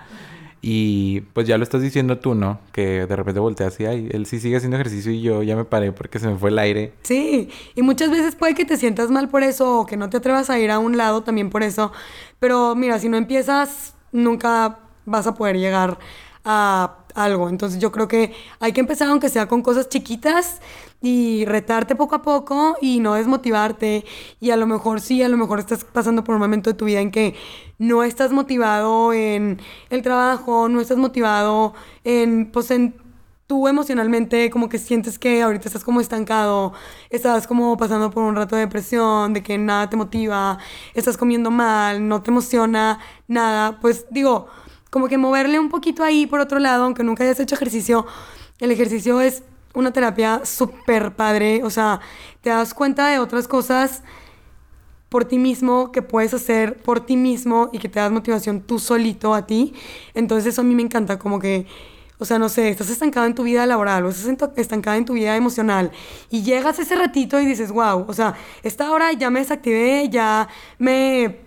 Y 0.61 1.21
pues 1.33 1.47
ya 1.47 1.57
lo 1.57 1.63
estás 1.63 1.81
diciendo 1.81 2.17
tú, 2.17 2.33
¿no? 2.33 2.59
Que 2.71 3.05
de 3.05 3.15
repente 3.15 3.39
volteas 3.39 3.79
y, 3.79 3.85
ay, 3.85 4.09
él 4.11 4.25
sí 4.25 4.39
sigue 4.39 4.57
haciendo 4.57 4.77
ejercicio 4.77 5.11
y 5.11 5.21
yo 5.21 5.43
ya 5.43 5.55
me 5.55 5.63
paré 5.63 5.91
porque 5.91 6.17
se 6.17 6.27
me 6.27 6.37
fue 6.37 6.49
el 6.49 6.57
aire. 6.57 6.93
Sí, 7.03 7.49
y 7.75 7.81
muchas 7.83 8.09
veces 8.09 8.35
puede 8.35 8.55
que 8.55 8.65
te 8.65 8.77
sientas 8.77 9.11
mal 9.11 9.29
por 9.29 9.43
eso 9.43 9.81
o 9.81 9.85
que 9.85 9.95
no 9.95 10.09
te 10.09 10.17
atrevas 10.17 10.49
a 10.49 10.57
ir 10.57 10.71
a 10.71 10.79
un 10.79 10.97
lado 10.97 11.21
también 11.21 11.51
por 11.51 11.61
eso. 11.61 11.91
Pero 12.39 12.75
mira, 12.75 12.97
si 12.97 13.09
no 13.09 13.17
empiezas, 13.17 13.93
nunca 14.11 14.79
vas 15.05 15.27
a 15.27 15.35
poder 15.35 15.57
llegar 15.57 15.99
a 16.43 16.97
algo. 17.15 17.49
Entonces 17.49 17.79
yo 17.79 17.91
creo 17.91 18.07
que 18.07 18.33
hay 18.59 18.73
que 18.73 18.81
empezar 18.81 19.09
aunque 19.09 19.29
sea 19.29 19.47
con 19.47 19.61
cosas 19.61 19.89
chiquitas 19.89 20.61
y 21.01 21.45
retarte 21.45 21.95
poco 21.95 22.15
a 22.15 22.21
poco 22.21 22.75
y 22.81 22.99
no 22.99 23.13
desmotivarte. 23.13 24.05
Y 24.39 24.51
a 24.51 24.57
lo 24.57 24.67
mejor 24.67 25.01
sí, 25.01 25.23
a 25.23 25.29
lo 25.29 25.37
mejor 25.37 25.59
estás 25.59 25.85
pasando 25.85 26.23
por 26.23 26.35
un 26.35 26.41
momento 26.41 26.69
de 26.69 26.75
tu 26.75 26.85
vida 26.85 26.99
en 26.99 27.11
que 27.11 27.35
no 27.77 28.03
estás 28.03 28.31
motivado 28.31 29.13
en 29.13 29.59
el 29.89 30.01
trabajo, 30.01 30.69
no 30.69 30.81
estás 30.81 30.97
motivado 30.97 31.73
en, 32.03 32.51
pues 32.51 32.71
en 32.71 32.95
tú 33.47 33.67
emocionalmente 33.67 34.49
como 34.49 34.69
que 34.69 34.79
sientes 34.79 35.19
que 35.19 35.43
ahorita 35.43 35.67
estás 35.67 35.83
como 35.83 36.01
estancado, 36.01 36.73
estás 37.09 37.45
como 37.45 37.77
pasando 37.77 38.09
por 38.09 38.23
un 38.23 38.35
rato 38.35 38.55
de 38.55 38.61
depresión, 38.61 39.33
de 39.33 39.43
que 39.43 39.57
nada 39.57 39.89
te 39.89 39.97
motiva, 39.97 40.57
estás 40.93 41.15
comiendo 41.15 41.51
mal, 41.51 42.07
no 42.07 42.23
te 42.23 42.31
emociona 42.31 42.99
nada, 43.27 43.79
pues 43.79 44.07
digo, 44.09 44.47
como 44.89 45.07
que 45.07 45.17
moverle 45.17 45.59
un 45.59 45.69
poquito 45.69 46.03
ahí 46.03 46.25
por 46.25 46.39
otro 46.39 46.57
lado, 46.59 46.85
aunque 46.85 47.03
nunca 47.03 47.23
hayas 47.23 47.39
hecho 47.39 47.55
ejercicio, 47.55 48.07
el 48.59 48.71
ejercicio 48.71 49.21
es 49.21 49.43
una 49.75 49.91
terapia 49.91 50.41
súper 50.45 51.15
padre, 51.15 51.63
o 51.63 51.69
sea, 51.69 51.99
te 52.41 52.49
das 52.49 52.73
cuenta 52.73 53.07
de 53.07 53.19
otras 53.19 53.47
cosas 53.47 54.01
por 55.15 55.23
ti 55.23 55.37
mismo, 55.37 55.93
que 55.93 56.01
puedes 56.01 56.33
hacer 56.33 56.75
por 56.75 56.99
ti 57.05 57.15
mismo 57.15 57.69
y 57.71 57.79
que 57.79 57.87
te 57.87 58.01
das 58.01 58.11
motivación 58.11 58.59
tú 58.59 58.79
solito 58.79 59.33
a 59.33 59.47
ti. 59.47 59.73
Entonces 60.13 60.51
eso 60.51 60.59
a 60.59 60.65
mí 60.65 60.75
me 60.75 60.81
encanta, 60.81 61.17
como 61.17 61.39
que, 61.39 61.67
o 62.17 62.25
sea, 62.25 62.37
no 62.37 62.49
sé, 62.49 62.67
estás 62.67 62.89
estancado 62.89 63.25
en 63.25 63.33
tu 63.33 63.43
vida 63.43 63.65
laboral 63.65 64.03
o 64.03 64.09
estás 64.09 64.27
estancada 64.57 64.97
en 64.97 65.05
tu 65.05 65.13
vida 65.13 65.33
emocional 65.37 65.91
y 66.29 66.43
llegas 66.43 66.79
ese 66.79 66.97
ratito 66.97 67.39
y 67.39 67.45
dices, 67.45 67.71
wow, 67.71 68.03
o 68.05 68.13
sea, 68.13 68.35
esta 68.61 68.91
hora 68.91 69.13
ya 69.13 69.29
me 69.29 69.39
desactivé, 69.39 70.09
ya 70.09 70.49
me 70.79 71.39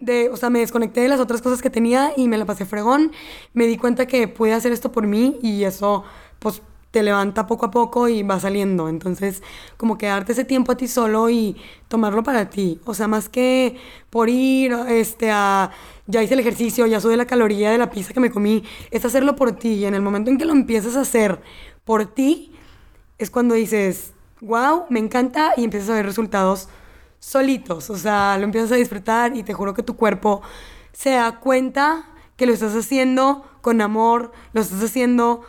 de, 0.00 0.28
o 0.30 0.36
sea, 0.36 0.50
me 0.50 0.58
desconecté 0.58 1.02
de 1.02 1.08
las 1.08 1.20
otras 1.20 1.40
cosas 1.40 1.62
que 1.62 1.70
tenía 1.70 2.12
y 2.16 2.26
me 2.26 2.36
la 2.36 2.46
pasé 2.46 2.64
fregón. 2.64 3.12
Me 3.54 3.68
di 3.68 3.76
cuenta 3.76 4.06
que 4.06 4.26
pude 4.26 4.54
hacer 4.54 4.72
esto 4.72 4.90
por 4.90 5.06
mí 5.06 5.38
y 5.40 5.62
eso, 5.62 6.02
pues, 6.40 6.62
te 6.92 7.02
levanta 7.02 7.46
poco 7.46 7.66
a 7.66 7.70
poco 7.70 8.06
y 8.06 8.22
va 8.22 8.38
saliendo. 8.38 8.88
Entonces, 8.88 9.42
como 9.78 9.98
que 9.98 10.06
darte 10.06 10.32
ese 10.32 10.44
tiempo 10.44 10.72
a 10.72 10.76
ti 10.76 10.86
solo 10.86 11.30
y 11.30 11.56
tomarlo 11.88 12.22
para 12.22 12.50
ti. 12.50 12.80
O 12.84 12.94
sea, 12.94 13.08
más 13.08 13.28
que 13.28 13.76
por 14.10 14.28
ir 14.28 14.72
este, 14.88 15.30
a, 15.30 15.70
ya 16.06 16.22
hice 16.22 16.34
el 16.34 16.40
ejercicio, 16.40 16.86
ya 16.86 17.00
sube 17.00 17.16
la 17.16 17.26
caloría 17.26 17.70
de 17.70 17.78
la 17.78 17.90
pizza 17.90 18.12
que 18.12 18.20
me 18.20 18.30
comí, 18.30 18.62
es 18.90 19.04
hacerlo 19.04 19.34
por 19.34 19.52
ti. 19.52 19.72
Y 19.72 19.86
en 19.86 19.94
el 19.94 20.02
momento 20.02 20.30
en 20.30 20.36
que 20.36 20.44
lo 20.44 20.52
empiezas 20.52 20.94
a 20.96 21.00
hacer 21.00 21.40
por 21.84 22.04
ti, 22.04 22.52
es 23.18 23.30
cuando 23.30 23.54
dices, 23.54 24.12
wow, 24.42 24.84
me 24.90 25.00
encanta 25.00 25.54
y 25.56 25.64
empiezas 25.64 25.88
a 25.90 25.94
ver 25.94 26.04
resultados 26.04 26.68
solitos. 27.20 27.88
O 27.88 27.96
sea, 27.96 28.36
lo 28.36 28.44
empiezas 28.44 28.70
a 28.70 28.76
disfrutar 28.76 29.34
y 29.34 29.42
te 29.44 29.54
juro 29.54 29.72
que 29.72 29.82
tu 29.82 29.96
cuerpo 29.96 30.42
se 30.92 31.10
da 31.10 31.40
cuenta 31.40 32.04
que 32.36 32.44
lo 32.44 32.52
estás 32.52 32.76
haciendo 32.76 33.46
con 33.62 33.80
amor, 33.80 34.32
lo 34.52 34.60
estás 34.60 34.82
haciendo 34.82 35.42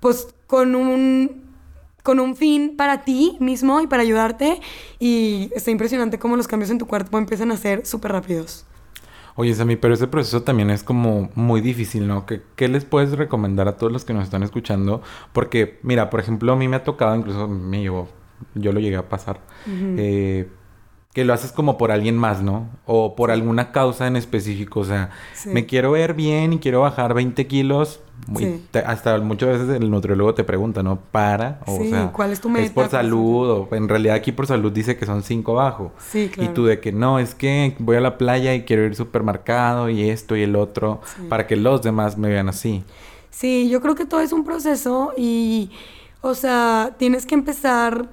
pues 0.00 0.34
con 0.46 0.74
un, 0.74 1.42
con 2.02 2.20
un 2.20 2.36
fin 2.36 2.74
para 2.76 3.04
ti 3.04 3.36
mismo 3.40 3.80
y 3.80 3.86
para 3.86 4.02
ayudarte. 4.02 4.60
Y 4.98 5.50
está 5.54 5.70
impresionante 5.70 6.18
cómo 6.18 6.36
los 6.36 6.48
cambios 6.48 6.70
en 6.70 6.78
tu 6.78 6.86
cuerpo 6.86 7.18
empiezan 7.18 7.50
a 7.52 7.56
ser 7.56 7.86
súper 7.86 8.12
rápidos. 8.12 8.64
Oye, 9.40 9.54
Sammy, 9.54 9.76
pero 9.76 9.94
ese 9.94 10.08
proceso 10.08 10.42
también 10.42 10.68
es 10.68 10.82
como 10.82 11.30
muy 11.36 11.60
difícil, 11.60 12.08
¿no? 12.08 12.26
¿Qué, 12.26 12.42
¿Qué, 12.56 12.66
les 12.66 12.84
puedes 12.84 13.12
recomendar 13.12 13.68
a 13.68 13.76
todos 13.76 13.92
los 13.92 14.04
que 14.04 14.12
nos 14.12 14.24
están 14.24 14.42
escuchando? 14.42 15.00
Porque, 15.32 15.78
mira, 15.84 16.10
por 16.10 16.18
ejemplo, 16.18 16.52
a 16.52 16.56
mí 16.56 16.66
me 16.66 16.74
ha 16.74 16.82
tocado, 16.82 17.14
incluso 17.14 17.46
me 17.46 17.80
llevó, 17.80 18.08
yo 18.56 18.72
lo 18.72 18.80
llegué 18.80 18.96
a 18.96 19.08
pasar, 19.08 19.40
eh, 19.68 20.48
que 21.18 21.24
lo 21.24 21.34
haces 21.34 21.50
como 21.50 21.76
por 21.76 21.90
alguien 21.90 22.16
más, 22.16 22.42
¿no? 22.42 22.68
O 22.86 23.16
por 23.16 23.32
alguna 23.32 23.72
causa 23.72 24.06
en 24.06 24.14
específico. 24.14 24.78
O 24.78 24.84
sea, 24.84 25.10
me 25.46 25.66
quiero 25.66 25.90
ver 25.90 26.14
bien 26.14 26.52
y 26.52 26.58
quiero 26.60 26.82
bajar 26.82 27.12
20 27.12 27.44
kilos. 27.48 27.98
hasta 28.86 29.18
muchas 29.18 29.48
veces 29.48 29.82
el 29.82 29.90
nutriólogo 29.90 30.32
te 30.34 30.44
pregunta, 30.44 30.84
¿no? 30.84 31.00
Para. 31.10 31.58
O, 31.66 31.82
sea, 31.82 32.12
¿cuál 32.12 32.30
es 32.30 32.40
tu 32.40 32.48
meta? 32.48 32.66
Es 32.66 32.70
por 32.70 32.88
salud. 32.88 33.50
O 33.50 33.68
en 33.74 33.88
realidad 33.88 34.14
aquí 34.14 34.30
por 34.30 34.46
salud 34.46 34.70
dice 34.70 34.96
que 34.96 35.06
son 35.06 35.24
5 35.24 35.54
bajo. 35.54 35.90
Sí, 35.98 36.30
claro. 36.32 36.52
Y 36.52 36.54
tú 36.54 36.66
de 36.66 36.78
que 36.78 36.92
no, 36.92 37.18
es 37.18 37.34
que 37.34 37.74
voy 37.80 37.96
a 37.96 38.00
la 38.00 38.16
playa 38.16 38.54
y 38.54 38.62
quiero 38.62 38.84
ir 38.84 38.94
supermercado 38.94 39.88
y 39.88 40.08
esto 40.08 40.36
y 40.36 40.42
el 40.42 40.54
otro. 40.54 41.00
Para 41.28 41.48
que 41.48 41.56
los 41.56 41.82
demás 41.82 42.16
me 42.16 42.28
vean 42.28 42.48
así. 42.48 42.84
Sí, 43.30 43.68
yo 43.68 43.80
creo 43.80 43.96
que 43.96 44.04
todo 44.04 44.20
es 44.20 44.32
un 44.32 44.44
proceso 44.44 45.14
y, 45.16 45.72
o 46.20 46.36
sea, 46.36 46.94
tienes 46.96 47.26
que 47.26 47.34
empezar 47.34 48.08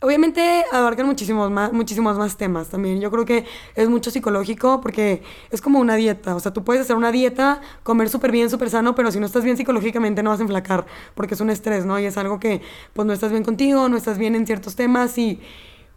Obviamente 0.00 0.64
abarcan 0.70 1.06
muchísimos 1.06 1.50
más, 1.50 1.72
muchísimos 1.72 2.16
más 2.16 2.36
temas 2.36 2.68
también. 2.68 3.00
Yo 3.00 3.10
creo 3.10 3.24
que 3.24 3.44
es 3.74 3.88
mucho 3.88 4.12
psicológico 4.12 4.80
porque 4.80 5.24
es 5.50 5.60
como 5.60 5.80
una 5.80 5.96
dieta. 5.96 6.36
O 6.36 6.40
sea, 6.40 6.52
tú 6.52 6.62
puedes 6.62 6.82
hacer 6.82 6.94
una 6.94 7.10
dieta, 7.10 7.60
comer 7.82 8.08
súper 8.08 8.30
bien, 8.30 8.48
súper 8.48 8.70
sano, 8.70 8.94
pero 8.94 9.10
si 9.10 9.18
no 9.18 9.26
estás 9.26 9.42
bien 9.42 9.56
psicológicamente 9.56 10.22
no 10.22 10.30
vas 10.30 10.38
a 10.38 10.42
enflacar 10.42 10.86
porque 11.16 11.34
es 11.34 11.40
un 11.40 11.50
estrés, 11.50 11.84
¿no? 11.84 11.98
Y 11.98 12.04
es 12.04 12.16
algo 12.16 12.38
que 12.38 12.62
pues 12.92 13.06
no 13.06 13.12
estás 13.12 13.32
bien 13.32 13.42
contigo, 13.42 13.88
no 13.88 13.96
estás 13.96 14.18
bien 14.18 14.36
en 14.36 14.46
ciertos 14.46 14.76
temas 14.76 15.18
y 15.18 15.40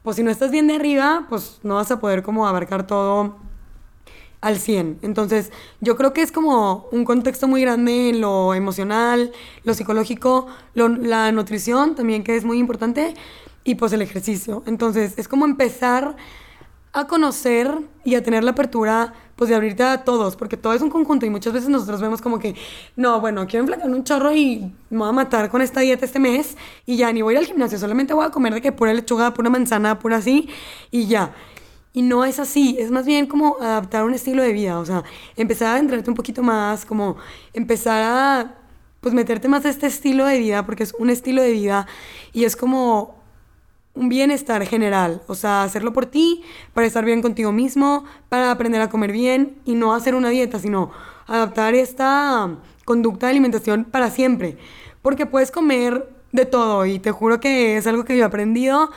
pues 0.01 0.15
si 0.15 0.23
no 0.23 0.31
estás 0.31 0.49
bien 0.49 0.65
de 0.65 0.77
arriba, 0.77 1.27
pues 1.29 1.59
no 1.61 1.75
vas 1.75 1.91
a 1.91 1.99
poder 1.99 2.23
como 2.23 2.47
abarcar 2.47 2.87
todo 2.87 3.35
al 4.41 4.57
100. 4.57 4.97
Entonces, 5.03 5.51
yo 5.79 5.95
creo 5.95 6.11
que 6.11 6.23
es 6.23 6.31
como 6.31 6.87
un 6.91 7.05
contexto 7.05 7.47
muy 7.47 7.61
grande 7.61 8.09
en 8.09 8.21
lo 8.21 8.55
emocional, 8.55 9.31
lo 9.63 9.75
psicológico, 9.75 10.47
la 10.73 11.31
nutrición 11.31 11.93
también, 11.93 12.23
que 12.23 12.35
es 12.35 12.43
muy 12.43 12.57
importante 12.57 13.13
y 13.63 13.75
pues 13.75 13.93
el 13.93 14.01
ejercicio. 14.01 14.63
Entonces, 14.65 15.13
es 15.17 15.27
como 15.27 15.45
empezar 15.45 16.15
a 16.93 17.07
conocer 17.07 17.73
y 18.03 18.15
a 18.15 18.23
tener 18.23 18.43
la 18.43 18.51
apertura, 18.51 19.13
pues 19.35 19.49
de 19.49 19.55
abrirte 19.55 19.83
a 19.83 20.03
todos, 20.03 20.35
porque 20.35 20.57
todo 20.57 20.73
es 20.73 20.81
un 20.81 20.89
conjunto 20.89 21.25
y 21.25 21.29
muchas 21.29 21.53
veces 21.53 21.69
nosotros 21.69 22.01
vemos 22.01 22.21
como 22.21 22.37
que, 22.37 22.55
no, 22.95 23.21
bueno, 23.21 23.47
quiero 23.47 23.63
enflacar 23.63 23.89
un 23.89 24.03
chorro 24.03 24.33
y 24.33 24.71
me 24.89 24.97
voy 24.97 25.09
a 25.09 25.13
matar 25.13 25.49
con 25.49 25.61
esta 25.61 25.79
dieta 25.79 26.05
este 26.05 26.19
mes 26.19 26.57
y 26.85 26.97
ya 26.97 27.11
ni 27.13 27.21
voy 27.21 27.37
al 27.37 27.45
gimnasio, 27.45 27.79
solamente 27.79 28.13
voy 28.13 28.25
a 28.25 28.29
comer 28.29 28.53
de 28.53 28.61
que 28.61 28.71
pura 28.71 28.93
lechuga, 28.93 29.33
pura 29.33 29.49
manzana, 29.49 29.99
pura 29.99 30.17
así 30.17 30.49
y 30.91 31.07
ya. 31.07 31.33
Y 31.93 32.01
no 32.01 32.23
es 32.25 32.39
así, 32.39 32.77
es 32.79 32.91
más 32.91 33.05
bien 33.05 33.25
como 33.25 33.57
adaptar 33.61 34.03
un 34.03 34.13
estilo 34.13 34.43
de 34.43 34.53
vida, 34.53 34.77
o 34.79 34.85
sea, 34.85 35.03
empezar 35.35 35.75
a 35.75 35.79
entrarte 35.79 36.09
un 36.09 36.15
poquito 36.15 36.43
más, 36.43 36.85
como 36.85 37.17
empezar 37.53 38.03
a, 38.03 38.55
pues 38.99 39.13
meterte 39.13 39.47
más 39.47 39.65
a 39.65 39.69
este 39.69 39.87
estilo 39.87 40.25
de 40.25 40.39
vida, 40.39 40.65
porque 40.65 40.83
es 40.83 40.93
un 40.99 41.09
estilo 41.09 41.41
de 41.41 41.51
vida 41.51 41.87
y 42.33 42.43
es 42.43 42.55
como 42.55 43.20
un 43.93 44.09
bienestar 44.09 44.65
general, 44.65 45.21
o 45.27 45.35
sea, 45.35 45.63
hacerlo 45.63 45.93
por 45.93 46.05
ti, 46.05 46.43
para 46.73 46.87
estar 46.87 47.03
bien 47.03 47.21
contigo 47.21 47.51
mismo, 47.51 48.05
para 48.29 48.51
aprender 48.51 48.81
a 48.81 48.89
comer 48.89 49.11
bien 49.11 49.57
y 49.65 49.75
no 49.75 49.93
hacer 49.93 50.15
una 50.15 50.29
dieta, 50.29 50.59
sino 50.59 50.91
adaptar 51.27 51.75
esta 51.75 52.49
conducta 52.85 53.27
de 53.27 53.31
alimentación 53.31 53.85
para 53.85 54.09
siempre, 54.09 54.57
porque 55.01 55.25
puedes 55.25 55.51
comer 55.51 56.09
de 56.31 56.45
todo 56.45 56.85
y 56.85 56.99
te 56.99 57.11
juro 57.11 57.39
que 57.39 57.77
es 57.77 57.87
algo 57.87 58.05
que 58.05 58.15
yo 58.15 58.23
he 58.23 58.25
aprendido 58.25 58.91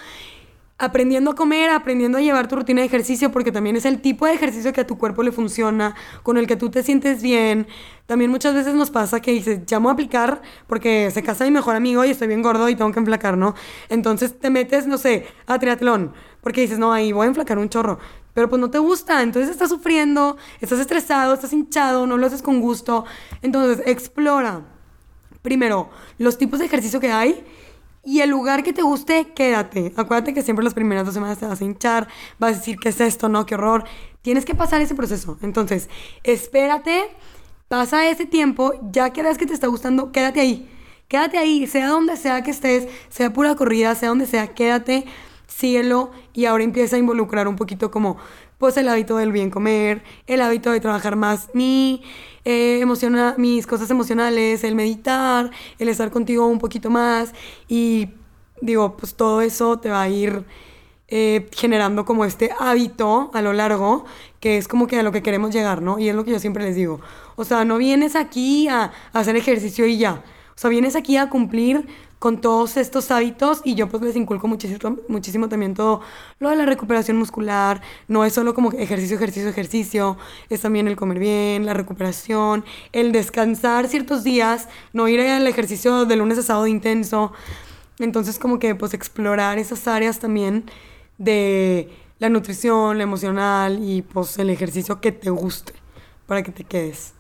aprendiendo 0.77 1.31
a 1.31 1.35
comer, 1.37 1.71
aprendiendo 1.71 2.19
a 2.19 2.21
llevar 2.21 2.49
tu 2.49 2.57
rutina 2.57 2.81
de 2.81 2.87
ejercicio, 2.87 3.31
porque 3.31 3.53
también 3.53 3.77
es 3.77 3.85
el 3.85 4.01
tipo 4.01 4.27
de 4.27 4.33
ejercicio 4.33 4.73
que 4.73 4.81
a 4.81 4.87
tu 4.87 4.99
cuerpo 4.99 5.23
le 5.23 5.31
funciona, 5.31 5.95
con 6.23 6.37
el 6.37 6.47
que 6.47 6.57
tú 6.57 6.71
te 6.71 6.83
sientes 6.83 7.23
bien. 7.23 7.67
También 8.07 8.31
muchas 8.31 8.55
veces 8.55 8.75
nos 8.75 8.91
pasa 8.91 9.21
que 9.21 9.31
dices, 9.33 9.61
ya 9.67 9.79
a 9.79 9.91
aplicar 9.91 10.43
porque 10.67 11.11
se 11.13 11.23
casa 11.23 11.45
mi 11.45 11.53
mejor 11.53 11.77
amigo 11.77 12.05
y 12.05 12.11
estoy 12.11 12.29
bien 12.29 12.43
gordo 12.43 12.69
y 12.69 12.75
tengo 12.75 12.91
que 12.93 12.99
enflacar, 12.99 13.39
¿no? 13.39 13.55
Entonces 13.89 14.39
te 14.39 14.51
metes, 14.51 14.87
no 14.87 14.99
sé, 14.99 15.27
a 15.47 15.59
triatlón, 15.59 16.13
porque 16.41 16.61
dices, 16.61 16.79
no, 16.79 16.93
ahí 16.93 17.13
voy 17.13 17.25
a 17.25 17.29
enflacar 17.29 17.59
un 17.59 17.69
chorro. 17.69 17.99
Pero 18.35 18.49
pues 18.49 18.61
no 18.61 18.69
te 18.69 18.79
gusta, 18.79 19.23
entonces 19.23 19.51
estás 19.51 19.69
sufriendo, 19.69 20.37
estás 20.61 20.81
estresado, 20.81 21.35
estás 21.35 21.53
hinchado, 21.53 22.05
no 22.07 22.17
lo 22.17 22.27
haces 22.27 22.43
con 22.43 22.61
gusto. 22.61 23.05
Entonces, 23.43 23.87
explora. 23.87 24.63
Primero, 25.41 25.91
los 26.19 26.37
tipos 26.37 26.59
de 26.59 26.65
ejercicio 26.65 26.99
que 26.99 27.13
hay 27.13 27.45
y 28.05 28.21
el 28.21 28.31
lugar 28.31 28.63
que 28.63 28.73
te 28.73 28.83
guste, 28.83 29.33
quédate. 29.35 29.93
Acuérdate 29.97 30.35
que 30.35 30.43
siempre 30.43 30.65
las 30.65 30.75
primeras 30.75 31.05
dos 31.05 31.15
semanas 31.15 31.39
te 31.39 31.47
vas 31.47 31.61
a 31.61 31.65
hinchar, 31.65 32.09
vas 32.39 32.53
a 32.53 32.59
decir, 32.59 32.79
¿qué 32.79 32.91
es 32.91 33.01
esto? 33.01 33.29
No, 33.29 33.47
qué 33.47 33.55
horror. 33.55 33.85
Tienes 34.23 34.45
que 34.45 34.55
pasar 34.55 34.81
ese 34.81 34.95
proceso. 34.95 35.39
Entonces, 35.43 35.89
espérate, 36.23 37.05
pasa 37.69 38.09
ese 38.09 38.27
tiempo, 38.27 38.73
ya 38.91 39.11
que 39.11 39.23
que 39.23 39.47
te 39.47 39.55
está 39.55 39.67
gustando, 39.67 40.13
quédate 40.13 40.41
ahí. 40.41 40.71
Quédate 41.09 41.39
ahí, 41.39 41.67
sea 41.67 41.89
donde 41.89 42.17
sea 42.17 42.43
que 42.43 42.51
estés, 42.51 42.89
sea 43.09 43.33
pura 43.33 43.55
corrida, 43.55 43.95
sea 43.95 44.09
donde 44.09 44.27
sea, 44.27 44.55
quédate, 44.55 45.05
síguelo 45.47 46.11
y 46.33 46.47
ahora 46.47 46.65
empieza 46.65 46.97
a 46.97 46.99
involucrar 46.99 47.47
un 47.47 47.57
poquito 47.57 47.91
como 47.91 48.17
pues 48.59 48.77
el 48.77 48.89
hábito 48.89 49.17
del 49.17 49.33
bien 49.33 49.51
comer, 49.51 50.03
el 50.27 50.41
hábito 50.41 50.71
de 50.71 50.81
trabajar 50.81 51.17
más 51.17 51.51
mi, 51.55 52.03
eh, 52.45 52.79
emociona, 52.81 53.35
mis 53.39 53.67
cosas 53.67 53.91
emocionales, 53.91 54.65
el 54.65 54.75
meditar, 54.75 55.51
el 55.79 55.89
estar 55.89 56.11
contigo 56.11 56.47
un 56.47 56.59
poquito 56.59 56.91
más 56.91 57.33
y 57.69 58.11
digo, 58.61 58.97
pues 58.97 59.15
todo 59.15 59.41
eso 59.41 59.79
te 59.79 59.91
va 59.91 60.03
a 60.03 60.09
ir 60.09 60.45
eh, 61.09 61.49
generando 61.53 62.05
como 62.05 62.25
este 62.25 62.51
hábito 62.59 63.31
a 63.35 63.43
lo 63.43 63.53
largo, 63.53 64.05
que 64.41 64.57
es 64.57 64.69
como 64.69 64.87
que 64.87 64.99
a 64.99 65.03
lo 65.03 65.13
que 65.13 65.23
queremos 65.23 65.53
llegar, 65.53 65.83
¿no? 65.83 65.99
Y 65.99 66.09
es 66.09 66.15
lo 66.15 66.25
que 66.25 66.31
yo 66.31 66.39
siempre 66.39 66.65
les 66.65 66.77
digo. 66.77 67.01
O 67.37 67.45
sea, 67.45 67.65
no 67.65 67.77
vienes 67.79 68.17
aquí 68.17 68.69
a 68.69 68.91
hacer 69.13 69.37
ejercicio 69.37 69.87
y 69.87 69.99
ya. 69.99 70.23
O 70.55 70.59
sea, 70.59 70.71
vienes 70.71 70.95
aquí 70.95 71.17
a 71.17 71.29
cumplir 71.29 71.87
con 72.25 72.41
todos 72.41 72.79
estos 72.79 73.11
hábitos 73.11 73.61
y 73.65 73.75
yo 73.75 73.87
pues 73.89 74.03
les 74.03 74.17
inculco 74.17 74.49
muchísimo, 74.49 74.97
muchísimo 75.09 75.51
también 75.51 75.75
todo 75.75 76.01
lo 76.39 76.49
de 76.49 76.57
la 76.57 76.65
recuperación 76.65 77.19
muscular, 77.19 77.83
no 78.09 78.25
es 78.25 78.33
solo 78.33 78.55
como 78.55 78.73
ejercicio, 78.73 79.17
ejercicio, 79.17 79.51
ejercicio, 79.51 80.17
es 80.49 80.63
también 80.63 80.89
el 80.89 80.97
comer 80.97 81.19
bien, 81.19 81.67
la 81.67 81.75
recuperación, 81.75 82.65
el 82.93 83.13
descansar 83.13 83.89
ciertos 83.89 84.25
días, 84.25 84.69
no 84.95 85.07
ir 85.07 85.21
al 85.21 85.47
ejercicio 85.47 86.07
de 86.07 86.17
lunes 86.17 86.39
a 86.39 86.43
sábado 86.43 86.67
intenso, 86.67 87.33
entonces 87.99 88.39
como 88.39 88.59
que 88.59 88.75
pues 88.75 88.95
explorar 88.95 89.59
esas 89.59 89.87
áreas 89.87 90.19
también 90.19 90.65
de 91.19 91.91
la 92.21 92.31
nutrición, 92.31 92.97
la 92.97 93.05
emocional 93.05 93.81
y 93.83 94.01
pues 94.01 94.39
el 94.39 94.49
ejercicio 94.49 94.99
que 95.01 95.13
te 95.13 95.29
guste 95.29 95.75
para 96.27 96.43
que 96.43 96.53
te 96.53 96.65
quedes. 96.65 97.13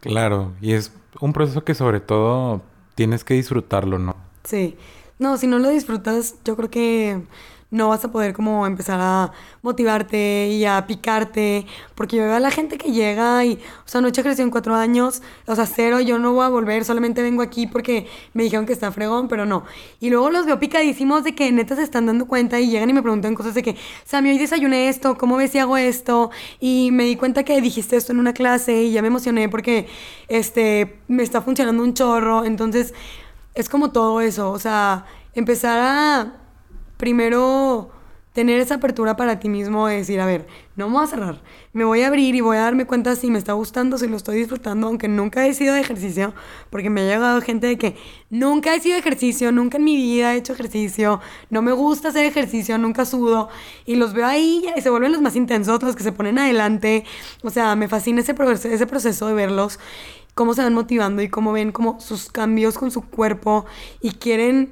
Claro, 0.00 0.52
y 0.60 0.72
es 0.72 0.92
un 1.20 1.32
proceso 1.32 1.64
que 1.64 1.74
sobre 1.74 2.00
todo 2.00 2.62
tienes 2.94 3.24
que 3.24 3.34
disfrutarlo, 3.34 3.98
¿no? 3.98 4.16
Sí. 4.44 4.76
No, 5.18 5.36
si 5.36 5.46
no 5.46 5.58
lo 5.58 5.68
disfrutas, 5.68 6.36
yo 6.44 6.56
creo 6.56 6.70
que 6.70 7.22
no 7.72 7.88
vas 7.88 8.04
a 8.04 8.12
poder 8.12 8.34
como 8.34 8.66
empezar 8.66 9.00
a 9.00 9.32
motivarte 9.62 10.48
y 10.48 10.64
a 10.66 10.86
picarte, 10.86 11.66
porque 11.94 12.18
yo 12.18 12.24
veo 12.24 12.34
a 12.34 12.40
la 12.40 12.50
gente 12.50 12.76
que 12.76 12.92
llega 12.92 13.44
y, 13.44 13.54
o 13.54 13.88
sea, 13.88 14.00
no 14.00 14.06
he 14.06 14.10
hecho 14.10 14.20
ejercicio 14.20 14.44
en 14.44 14.50
cuatro 14.50 14.74
años, 14.74 15.22
o 15.46 15.56
sea, 15.56 15.66
cero, 15.66 15.98
yo 16.00 16.18
no 16.18 16.34
voy 16.34 16.44
a 16.44 16.48
volver, 16.48 16.84
solamente 16.84 17.22
vengo 17.22 17.42
aquí 17.42 17.66
porque 17.66 18.06
me 18.34 18.42
dijeron 18.42 18.66
que 18.66 18.74
está 18.74 18.92
fregón, 18.92 19.26
pero 19.26 19.46
no. 19.46 19.64
Y 20.00 20.10
luego 20.10 20.30
los 20.30 20.44
veo 20.44 20.60
picadísimos 20.60 21.24
de 21.24 21.34
que 21.34 21.50
neta 21.50 21.74
se 21.74 21.82
están 21.82 22.04
dando 22.04 22.26
cuenta 22.26 22.60
y 22.60 22.68
llegan 22.68 22.90
y 22.90 22.92
me 22.92 23.02
preguntan 23.02 23.34
cosas 23.34 23.54
de 23.54 23.62
que, 23.62 23.76
Sammy, 24.04 24.30
hoy 24.30 24.38
desayuné 24.38 24.90
esto, 24.90 25.16
¿cómo 25.16 25.36
ves 25.38 25.52
si 25.52 25.58
hago 25.58 25.78
esto? 25.78 26.30
Y 26.60 26.90
me 26.92 27.04
di 27.04 27.16
cuenta 27.16 27.42
que 27.42 27.58
dijiste 27.62 27.96
esto 27.96 28.12
en 28.12 28.18
una 28.18 28.34
clase 28.34 28.82
y 28.82 28.92
ya 28.92 29.00
me 29.00 29.08
emocioné 29.08 29.48
porque, 29.48 29.88
este, 30.28 31.00
me 31.08 31.22
está 31.22 31.40
funcionando 31.40 31.82
un 31.82 31.94
chorro, 31.94 32.44
entonces 32.44 32.92
es 33.54 33.70
como 33.70 33.92
todo 33.92 34.20
eso, 34.20 34.50
o 34.50 34.58
sea, 34.58 35.06
empezar 35.34 35.78
a 35.80 36.41
primero 37.02 37.90
tener 38.32 38.60
esa 38.60 38.76
apertura 38.76 39.16
para 39.16 39.40
ti 39.40 39.48
mismo 39.48 39.88
de 39.88 39.96
decir, 39.96 40.20
a 40.20 40.24
ver, 40.24 40.46
no 40.76 40.86
me 40.86 40.94
voy 40.94 41.04
a 41.04 41.08
cerrar, 41.08 41.42
me 41.72 41.82
voy 41.82 42.02
a 42.02 42.06
abrir 42.06 42.36
y 42.36 42.40
voy 42.40 42.58
a 42.58 42.60
darme 42.60 42.86
cuenta 42.86 43.16
si 43.16 43.28
me 43.28 43.38
está 43.38 43.54
gustando, 43.54 43.98
si 43.98 44.06
lo 44.06 44.16
estoy 44.16 44.36
disfrutando, 44.38 44.86
aunque 44.86 45.08
nunca 45.08 45.44
he 45.44 45.52
sido 45.52 45.74
de 45.74 45.80
ejercicio, 45.80 46.32
porque 46.70 46.90
me 46.90 47.00
ha 47.00 47.04
llegado 47.04 47.40
gente 47.40 47.66
de 47.66 47.76
que 47.76 47.96
nunca 48.30 48.72
he 48.72 48.78
sido 48.78 48.94
de 48.94 49.00
ejercicio, 49.00 49.50
nunca 49.50 49.78
en 49.78 49.84
mi 49.84 49.96
vida 49.96 50.32
he 50.32 50.36
hecho 50.36 50.52
ejercicio, 50.52 51.20
no 51.50 51.60
me 51.60 51.72
gusta 51.72 52.10
hacer 52.10 52.24
ejercicio, 52.24 52.78
nunca 52.78 53.04
sudo, 53.04 53.48
y 53.84 53.96
los 53.96 54.12
veo 54.12 54.26
ahí 54.26 54.64
y 54.76 54.80
se 54.80 54.88
vuelven 54.88 55.10
los 55.10 55.22
más 55.22 55.34
intensos, 55.34 55.82
los 55.82 55.96
que 55.96 56.04
se 56.04 56.12
ponen 56.12 56.38
adelante, 56.38 57.04
o 57.42 57.50
sea, 57.50 57.74
me 57.74 57.88
fascina 57.88 58.20
ese 58.20 58.32
proceso, 58.32 58.68
ese 58.68 58.86
proceso 58.86 59.26
de 59.26 59.34
verlos, 59.34 59.80
cómo 60.36 60.54
se 60.54 60.62
van 60.62 60.72
motivando 60.72 61.20
y 61.20 61.28
cómo 61.28 61.50
ven 61.50 61.72
como 61.72 61.98
sus 61.98 62.30
cambios 62.30 62.78
con 62.78 62.92
su 62.92 63.02
cuerpo 63.02 63.66
y 64.00 64.12
quieren 64.12 64.70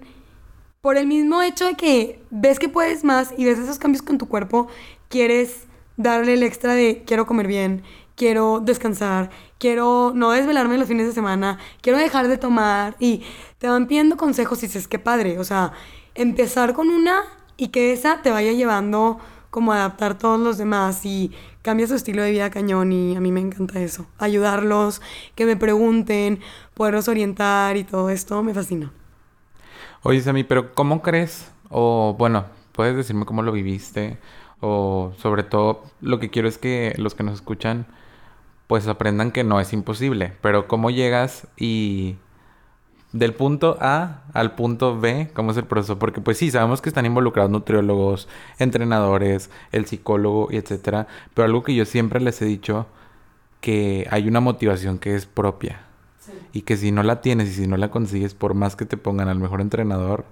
por 0.81 0.97
el 0.97 1.07
mismo 1.07 1.43
hecho 1.43 1.67
de 1.67 1.75
que 1.75 2.23
ves 2.31 2.59
que 2.59 2.69
puedes 2.69 3.05
más 3.05 3.35
y 3.37 3.45
ves 3.45 3.59
esos 3.59 3.79
cambios 3.79 4.03
con 4.03 4.19
tu 4.19 4.29
cuerpo, 4.29 4.69
quieres 5.09 5.67
darle 5.97 6.35
el 6.35 6.43
extra 6.43 6.75
de 6.75 7.05
quiero 7.07 7.27
comer 7.27 7.47
bien, 7.47 7.83
quiero 8.17 8.61
descansar, 8.61 9.31
quiero 9.59 10.13
no 10.15 10.31
desvelarme 10.31 10.79
los 10.79 10.89
fines 10.89 11.07
de 11.07 11.13
semana, 11.13 11.59
quiero 11.83 11.99
dejar 11.99 12.29
de 12.29 12.39
tomar 12.39 12.97
y 12.99 13.23
te 13.59 13.69
van 13.69 13.87
pidiendo 13.87 14.17
consejos 14.17 14.63
y 14.63 14.67
dices, 14.67 14.89
qué 14.89 14.99
padre, 14.99 15.39
o 15.39 15.45
sea, 15.45 15.73
empezar 16.15 16.73
con 16.73 16.89
una 16.89 17.25
y 17.59 17.69
que 17.69 17.93
esa 17.93 18.23
te 18.23 18.31
vaya 18.31 18.53
llevando 18.53 19.19
como 19.51 19.73
a 19.73 19.77
adaptar 19.77 20.17
todos 20.17 20.41
los 20.41 20.57
demás 20.57 21.05
y 21.05 21.33
cambia 21.61 21.89
su 21.89 21.95
estilo 21.95 22.23
de 22.23 22.31
vida 22.31 22.51
cañón 22.51 22.93
y 22.93 23.17
a 23.17 23.21
mí 23.21 23.33
me 23.33 23.41
encanta 23.41 23.81
eso, 23.81 24.07
ayudarlos, 24.17 25.03
que 25.35 25.45
me 25.45 25.57
pregunten, 25.57 26.41
poderlos 26.73 27.09
orientar 27.09 27.77
y 27.77 27.85
todo 27.85 28.09
esto 28.09 28.43
me 28.43 28.55
fascina. 28.55 28.93
Oye, 30.03 30.21
Sammy, 30.23 30.45
pero 30.45 30.75
¿cómo 30.75 31.03
crees? 31.03 31.53
O 31.69 32.15
bueno, 32.19 32.47
puedes 32.73 32.97
decirme 32.97 33.27
cómo 33.27 33.43
lo 33.43 33.53
viviste. 33.53 34.19
O 34.61 35.13
sobre 35.19 35.43
todo, 35.43 35.85
lo 36.01 36.19
que 36.19 36.31
quiero 36.31 36.49
es 36.49 36.59
que 36.59 36.95
los 36.97 37.15
que 37.15 37.23
nos 37.23 37.35
escuchan, 37.35 37.87
pues 38.67 38.89
aprendan 38.89 39.31
que 39.33 39.45
no 39.45 39.61
es 39.61 39.73
imposible. 39.75 40.33
Pero 40.41 40.69
¿cómo 40.69 40.91
llegas 40.91 41.49
y 41.57 42.17
del 43.13 43.35
punto 43.35 43.77
A 43.81 44.23
al 44.33 44.55
punto 44.55 44.99
B, 44.99 45.31
¿cómo 45.35 45.51
es 45.51 45.59
el 45.59 45.65
proceso? 45.65 45.99
Porque 45.99 46.21
pues 46.23 46.39
sí, 46.39 46.51
sabemos 46.51 46.81
que 46.81 46.89
están 46.89 47.07
involucrados 47.07 47.51
nutriólogos, 47.51 48.29
entrenadores, 48.59 49.51
el 49.73 49.87
psicólogo 49.87 50.49
y 50.51 50.57
etcétera, 50.57 51.09
pero 51.35 51.47
algo 51.47 51.63
que 51.63 51.75
yo 51.75 51.85
siempre 51.85 52.21
les 52.21 52.41
he 52.43 52.47
dicho 52.47 52.87
que 53.61 54.07
hay 54.11 54.29
una 54.29 54.41
motivación 54.41 54.99
que 54.99 55.15
es 55.15 55.27
propia. 55.27 55.90
Y 56.53 56.63
que 56.63 56.77
si 56.77 56.93
no 56.93 57.03
la 57.03 57.21
tienes 57.21 57.49
y 57.51 57.53
si 57.53 57.67
no 57.67 57.77
la 57.77 57.91
consigues, 57.91 58.35
por 58.35 58.55
más 58.55 58.77
que 58.77 58.85
te 58.85 58.97
pongan 58.97 59.29
al 59.29 59.39
mejor 59.39 59.61
entrenador, 59.61 60.25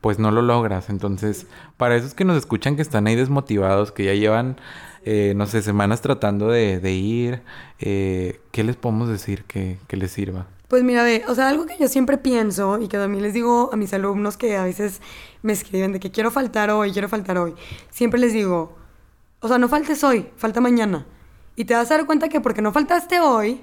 pues 0.00 0.18
no 0.18 0.30
lo 0.30 0.42
logras. 0.42 0.90
Entonces, 0.90 1.46
para 1.76 1.96
esos 1.96 2.14
que 2.14 2.24
nos 2.24 2.36
escuchan 2.36 2.76
que 2.76 2.82
están 2.82 3.06
ahí 3.06 3.16
desmotivados, 3.16 3.90
que 3.90 4.04
ya 4.04 4.14
llevan, 4.14 4.56
eh, 5.04 5.32
no 5.34 5.46
sé, 5.46 5.62
semanas 5.62 6.02
tratando 6.02 6.48
de, 6.48 6.92
ir, 6.92 7.42
eh, 7.78 8.40
¿qué 8.50 8.64
les 8.64 8.76
podemos 8.76 9.08
decir 9.08 9.44
que, 9.44 9.78
que, 9.86 9.96
les 9.96 10.10
sirva? 10.10 10.46
Pues 10.68 10.82
mira, 10.82 11.04
ve, 11.04 11.24
o 11.28 11.34
sea, 11.34 11.48
algo 11.48 11.66
que 11.66 11.78
yo 11.78 11.88
siempre 11.88 12.18
pienso 12.18 12.78
y 12.80 12.88
que 12.88 12.98
también 12.98 13.22
les 13.22 13.32
digo 13.32 13.70
a 13.72 13.76
mis 13.76 13.94
alumnos 13.94 14.36
que 14.36 14.56
a 14.56 14.64
veces 14.64 15.00
me 15.40 15.52
escriben 15.52 15.92
de 15.92 16.00
que 16.00 16.10
quiero 16.10 16.30
faltar 16.30 16.70
hoy, 16.70 16.92
quiero 16.92 17.08
faltar 17.08 17.38
hoy, 17.38 17.54
siempre 17.90 18.20
les 18.20 18.32
digo, 18.32 18.76
o 19.40 19.48
sea, 19.48 19.58
no 19.58 19.68
faltes 19.68 20.02
hoy, 20.04 20.26
falta 20.36 20.60
mañana. 20.60 21.06
Y 21.56 21.66
te 21.66 21.74
vas 21.74 21.90
a 21.90 21.96
dar 21.96 22.06
cuenta 22.06 22.28
que 22.28 22.40
porque 22.40 22.62
no 22.62 22.72
faltaste 22.72 23.20
hoy, 23.20 23.60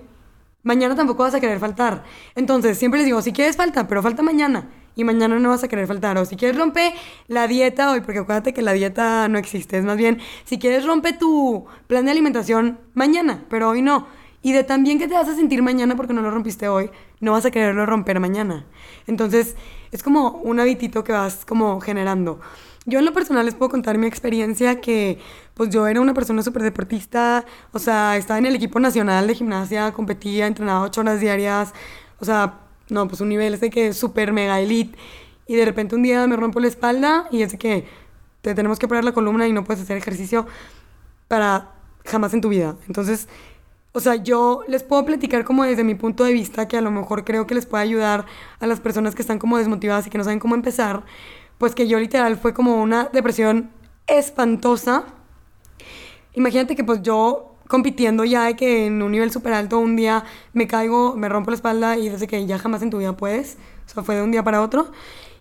mañana 0.64 0.96
tampoco 0.96 1.24
vas 1.24 1.34
a 1.34 1.40
querer 1.40 1.60
faltar. 1.60 2.04
Entonces, 2.36 2.78
siempre 2.78 3.00
les 3.00 3.06
digo, 3.06 3.22
si 3.22 3.34
quieres 3.34 3.58
falta, 3.58 3.88
pero 3.88 4.02
falta 4.02 4.22
mañana. 4.24 4.70
Y 4.96 5.04
mañana 5.04 5.40
no 5.40 5.50
vas 5.50 5.64
a 5.64 5.68
querer 5.68 5.88
faltar. 5.88 6.18
O 6.18 6.26
si 6.26 6.36
quieres 6.36 6.58
rompe 6.58 6.94
la 7.28 7.48
dieta 7.48 7.92
hoy, 7.92 8.02
porque 8.02 8.20
acuérdate 8.20 8.54
que 8.54 8.62
la 8.62 8.74
dieta 8.74 9.28
no 9.28 9.38
existe. 9.38 9.78
Es 9.78 9.86
más 9.86 9.98
bien, 9.98 10.20
si 10.44 10.60
quieres 10.60 10.86
rompe 10.86 11.14
tu 11.14 11.66
plan 11.88 12.06
de 12.06 12.12
alimentación 12.12 12.80
mañana, 12.94 13.46
pero 13.50 13.70
hoy 13.70 13.82
no. 13.82 14.08
Y 14.44 14.54
de 14.54 14.64
tan 14.64 14.84
bien 14.84 14.98
que 14.98 15.08
te 15.08 15.14
vas 15.14 15.30
a 15.30 15.36
sentir 15.36 15.62
mañana 15.62 15.96
porque 15.96 16.14
no 16.14 16.22
lo 16.22 16.32
rompiste 16.32 16.68
hoy, 16.68 16.90
no 17.20 17.32
vas 17.32 17.46
a 17.46 17.52
quererlo 17.52 17.86
romper 17.86 18.20
mañana. 18.20 18.66
Entonces, 19.08 19.56
es 19.92 20.04
como 20.04 20.32
un 20.32 20.60
habitito 20.60 21.04
que 21.04 21.12
vas 21.12 21.46
como 21.46 21.80
generando. 21.80 22.40
Yo 22.86 22.98
en 22.98 23.06
lo 23.06 23.14
personal 23.14 23.46
les 23.46 23.54
puedo 23.54 23.70
contar 23.70 24.00
mi 24.00 24.08
experiencia 24.08 24.82
que 24.82 25.20
pues 25.62 25.70
yo 25.70 25.86
era 25.86 26.02
una 26.02 26.16
persona 26.16 26.42
súper 26.42 26.64
deportista, 26.64 27.46
o 27.72 27.78
sea, 27.78 28.18
estaba 28.18 28.40
en 28.40 28.48
el 28.48 28.56
equipo 28.56 28.80
nacional 28.80 29.28
de 29.28 29.36
gimnasia, 29.36 29.92
competía, 29.92 30.48
entrenaba 30.48 30.82
ocho 30.82 31.02
horas 31.02 31.20
diarias, 31.20 31.72
o 32.20 32.26
sea, 32.26 32.62
no, 32.90 33.08
pues 33.08 33.22
un 33.22 33.30
nivel 33.30 33.54
ese 33.54 33.70
que 33.70 33.90
es 33.90 33.96
súper 33.96 34.34
mega 34.34 34.60
elite. 34.60 34.98
Y 35.46 35.56
de 35.56 35.64
repente 35.64 35.94
un 35.94 36.02
día 36.02 36.26
me 36.26 36.36
rompo 36.36 36.60
la 36.60 36.68
espalda 36.68 37.28
y 37.30 37.44
es 37.44 37.56
que 37.58 37.86
te 38.42 38.56
tenemos 38.56 38.80
que 38.80 38.88
poner 38.88 39.04
la 39.04 39.12
columna 39.12 39.48
y 39.48 39.54
no 39.54 39.64
puedes 39.64 39.84
hacer 39.84 39.98
ejercicio 39.98 40.48
para 41.28 41.70
jamás 42.06 42.34
en 42.34 42.42
tu 42.42 42.50
vida. 42.50 42.76
Entonces, 42.88 43.28
o 43.92 44.00
sea, 44.00 44.16
yo 44.16 44.64
les 44.68 44.82
puedo 44.82 45.06
platicar 45.06 45.44
como 45.44 45.64
desde 45.64 45.84
mi 45.84 45.94
punto 45.94 46.24
de 46.24 46.34
vista 46.34 46.68
que 46.68 46.78
a 46.78 46.82
lo 46.82 46.90
mejor 46.90 47.24
creo 47.24 47.46
que 47.46 47.54
les 47.54 47.68
puede 47.68 47.84
ayudar 47.84 48.26
a 48.60 48.66
las 48.66 48.80
personas 48.80 49.14
que 49.14 49.22
están 49.22 49.38
como 49.38 49.60
desmotivadas 49.60 50.08
y 50.08 50.10
que 50.10 50.18
no 50.18 50.24
saben 50.24 50.40
cómo 50.40 50.56
empezar 50.56 51.04
pues 51.60 51.76
que 51.76 51.88
yo 51.88 52.00
literal 52.00 52.36
fue 52.38 52.56
como 52.56 52.82
una 52.82 53.10
depresión 53.14 53.70
espantosa. 54.08 55.21
Imagínate 56.34 56.76
que 56.76 56.84
pues 56.84 57.02
yo 57.02 57.56
compitiendo 57.68 58.26
ya 58.26 58.44
de 58.46 58.56
que 58.56 58.88
en 58.88 59.02
un 59.02 59.12
nivel 59.12 59.32
súper 59.32 59.54
alto 59.54 59.80
un 59.80 59.96
día 59.96 60.26
me 60.52 60.68
caigo, 60.68 61.16
me 61.16 61.30
rompo 61.30 61.52
la 61.52 61.56
espalda 61.56 61.98
y 61.98 62.10
desde 62.10 62.28
que 62.28 62.46
ya 62.46 62.60
jamás 62.60 62.82
en 62.82 62.90
tu 62.90 62.98
vida 62.98 63.16
puedes. 63.16 63.58
O 63.86 63.90
sea, 63.90 64.04
fue 64.04 64.16
de 64.16 64.24
un 64.24 64.32
día 64.32 64.44
para 64.44 64.62
otro. 64.62 64.92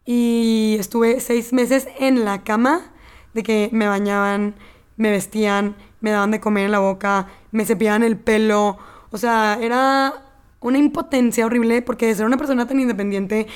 Y 0.06 0.76
estuve 0.78 1.20
seis 1.20 1.52
meses 1.52 1.88
en 1.98 2.24
la 2.24 2.42
cama 2.42 2.92
de 3.34 3.42
que 3.42 3.68
me 3.72 3.86
bañaban, 3.86 4.54
me 4.96 5.10
vestían, 5.10 5.76
me 6.00 6.10
daban 6.10 6.30
de 6.30 6.40
comer 6.40 6.66
en 6.66 6.72
la 6.72 6.78
boca, 6.78 7.28
me 7.50 7.64
cepillaban 7.64 8.02
el 8.02 8.16
pelo. 8.16 8.78
O 9.10 9.18
sea, 9.18 9.58
era 9.60 10.14
una 10.60 10.78
impotencia 10.78 11.46
horrible 11.46 11.82
porque 11.82 12.06
de 12.06 12.14
ser 12.14 12.26
una 12.26 12.36
persona 12.36 12.66
tan 12.66 12.80
independiente 12.80 13.46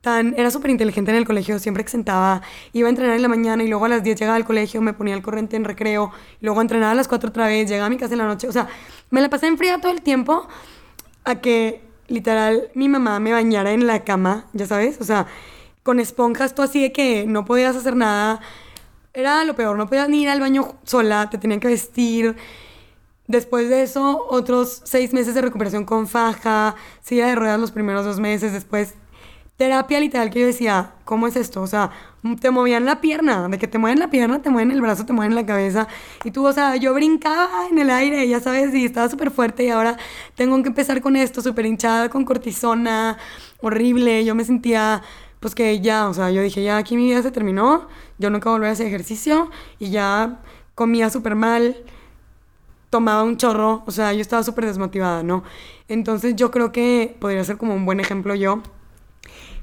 tan, 0.00 0.34
era 0.36 0.50
súper 0.50 0.70
inteligente 0.70 1.10
en 1.10 1.16
el 1.16 1.26
colegio, 1.26 1.58
siempre 1.58 1.82
exentaba, 1.82 2.42
iba 2.72 2.88
a 2.88 2.90
entrenar 2.90 3.16
en 3.16 3.22
la 3.22 3.28
mañana 3.28 3.62
y 3.62 3.68
luego 3.68 3.84
a 3.84 3.88
las 3.88 4.02
10 4.02 4.18
llegaba 4.18 4.36
al 4.36 4.44
colegio, 4.44 4.80
me 4.80 4.92
ponía 4.92 5.14
al 5.14 5.22
corriente 5.22 5.56
en 5.56 5.64
recreo, 5.64 6.12
y 6.40 6.44
luego 6.44 6.60
entrenaba 6.60 6.92
a 6.92 6.94
las 6.94 7.08
4 7.08 7.30
otra 7.30 7.46
vez, 7.46 7.68
llegaba 7.68 7.86
a 7.86 7.90
mi 7.90 7.96
casa 7.96 8.14
en 8.14 8.18
la 8.18 8.26
noche, 8.26 8.48
o 8.48 8.52
sea, 8.52 8.68
me 9.10 9.20
la 9.20 9.28
pasé 9.28 9.46
en 9.46 9.58
fría 9.58 9.80
todo 9.80 9.92
el 9.92 10.02
tiempo 10.02 10.46
a 11.24 11.36
que 11.36 11.82
literal 12.06 12.70
mi 12.74 12.88
mamá 12.88 13.20
me 13.20 13.32
bañara 13.32 13.72
en 13.72 13.86
la 13.86 14.04
cama, 14.04 14.46
ya 14.52 14.66
sabes, 14.66 15.00
o 15.00 15.04
sea, 15.04 15.26
con 15.82 16.00
esponjas, 16.00 16.54
tú 16.54 16.62
así 16.62 16.80
de 16.82 16.92
que 16.92 17.26
no 17.26 17.44
podías 17.44 17.74
hacer 17.76 17.96
nada, 17.96 18.40
era 19.14 19.44
lo 19.44 19.54
peor, 19.54 19.76
no 19.76 19.88
podías 19.88 20.08
ni 20.08 20.22
ir 20.22 20.28
al 20.28 20.40
baño 20.40 20.76
sola, 20.84 21.28
te 21.28 21.38
tenían 21.38 21.60
que 21.60 21.68
vestir. 21.68 22.36
Después 23.26 23.68
de 23.68 23.82
eso, 23.82 24.24
otros 24.30 24.80
seis 24.84 25.12
meses 25.12 25.34
de 25.34 25.42
recuperación 25.42 25.84
con 25.84 26.06
faja, 26.06 26.76
silla 27.02 27.26
de 27.26 27.34
ruedas 27.34 27.60
los 27.60 27.72
primeros 27.72 28.04
dos 28.04 28.20
meses, 28.20 28.52
después 28.52 28.94
terapia 29.58 29.98
literal 29.98 30.30
que 30.30 30.40
yo 30.40 30.46
decía, 30.46 30.92
¿cómo 31.04 31.26
es 31.26 31.34
esto? 31.34 31.60
O 31.60 31.66
sea, 31.66 31.90
te 32.40 32.50
movían 32.50 32.84
la 32.84 33.00
pierna, 33.00 33.48
de 33.48 33.58
que 33.58 33.66
te 33.66 33.76
mueven 33.76 33.98
la 33.98 34.08
pierna, 34.08 34.40
te 34.40 34.50
mueven 34.50 34.70
el 34.70 34.80
brazo, 34.80 35.04
te 35.04 35.12
mueven 35.12 35.34
la 35.34 35.44
cabeza. 35.44 35.88
Y 36.24 36.30
tú, 36.30 36.46
o 36.46 36.52
sea, 36.52 36.76
yo 36.76 36.94
brincaba 36.94 37.66
en 37.68 37.78
el 37.78 37.90
aire, 37.90 38.26
ya 38.28 38.38
sabes, 38.38 38.72
y 38.72 38.84
estaba 38.84 39.08
súper 39.08 39.32
fuerte 39.32 39.64
y 39.64 39.70
ahora 39.70 39.98
tengo 40.36 40.62
que 40.62 40.68
empezar 40.68 41.02
con 41.02 41.16
esto, 41.16 41.42
súper 41.42 41.66
hinchada, 41.66 42.08
con 42.08 42.24
cortisona, 42.24 43.18
horrible. 43.60 44.24
Yo 44.24 44.36
me 44.36 44.44
sentía, 44.44 45.02
pues 45.40 45.56
que 45.56 45.80
ya, 45.80 46.08
o 46.08 46.14
sea, 46.14 46.30
yo 46.30 46.40
dije, 46.40 46.62
ya 46.62 46.76
aquí 46.76 46.96
mi 46.96 47.06
vida 47.06 47.20
se 47.22 47.32
terminó, 47.32 47.88
yo 48.18 48.30
nunca 48.30 48.50
volveré 48.50 48.70
a 48.70 48.72
hacer 48.74 48.86
ejercicio 48.86 49.50
y 49.80 49.90
ya 49.90 50.40
comía 50.76 51.10
súper 51.10 51.34
mal 51.34 51.76
tomaba 52.90 53.22
un 53.22 53.36
chorro, 53.36 53.82
o 53.86 53.90
sea, 53.90 54.14
yo 54.14 54.22
estaba 54.22 54.42
súper 54.42 54.64
desmotivada, 54.64 55.22
¿no? 55.22 55.44
Entonces 55.88 56.36
yo 56.36 56.50
creo 56.50 56.72
que 56.72 57.14
podría 57.20 57.44
ser 57.44 57.58
como 57.58 57.74
un 57.74 57.84
buen 57.84 58.00
ejemplo 58.00 58.34
yo 58.34 58.62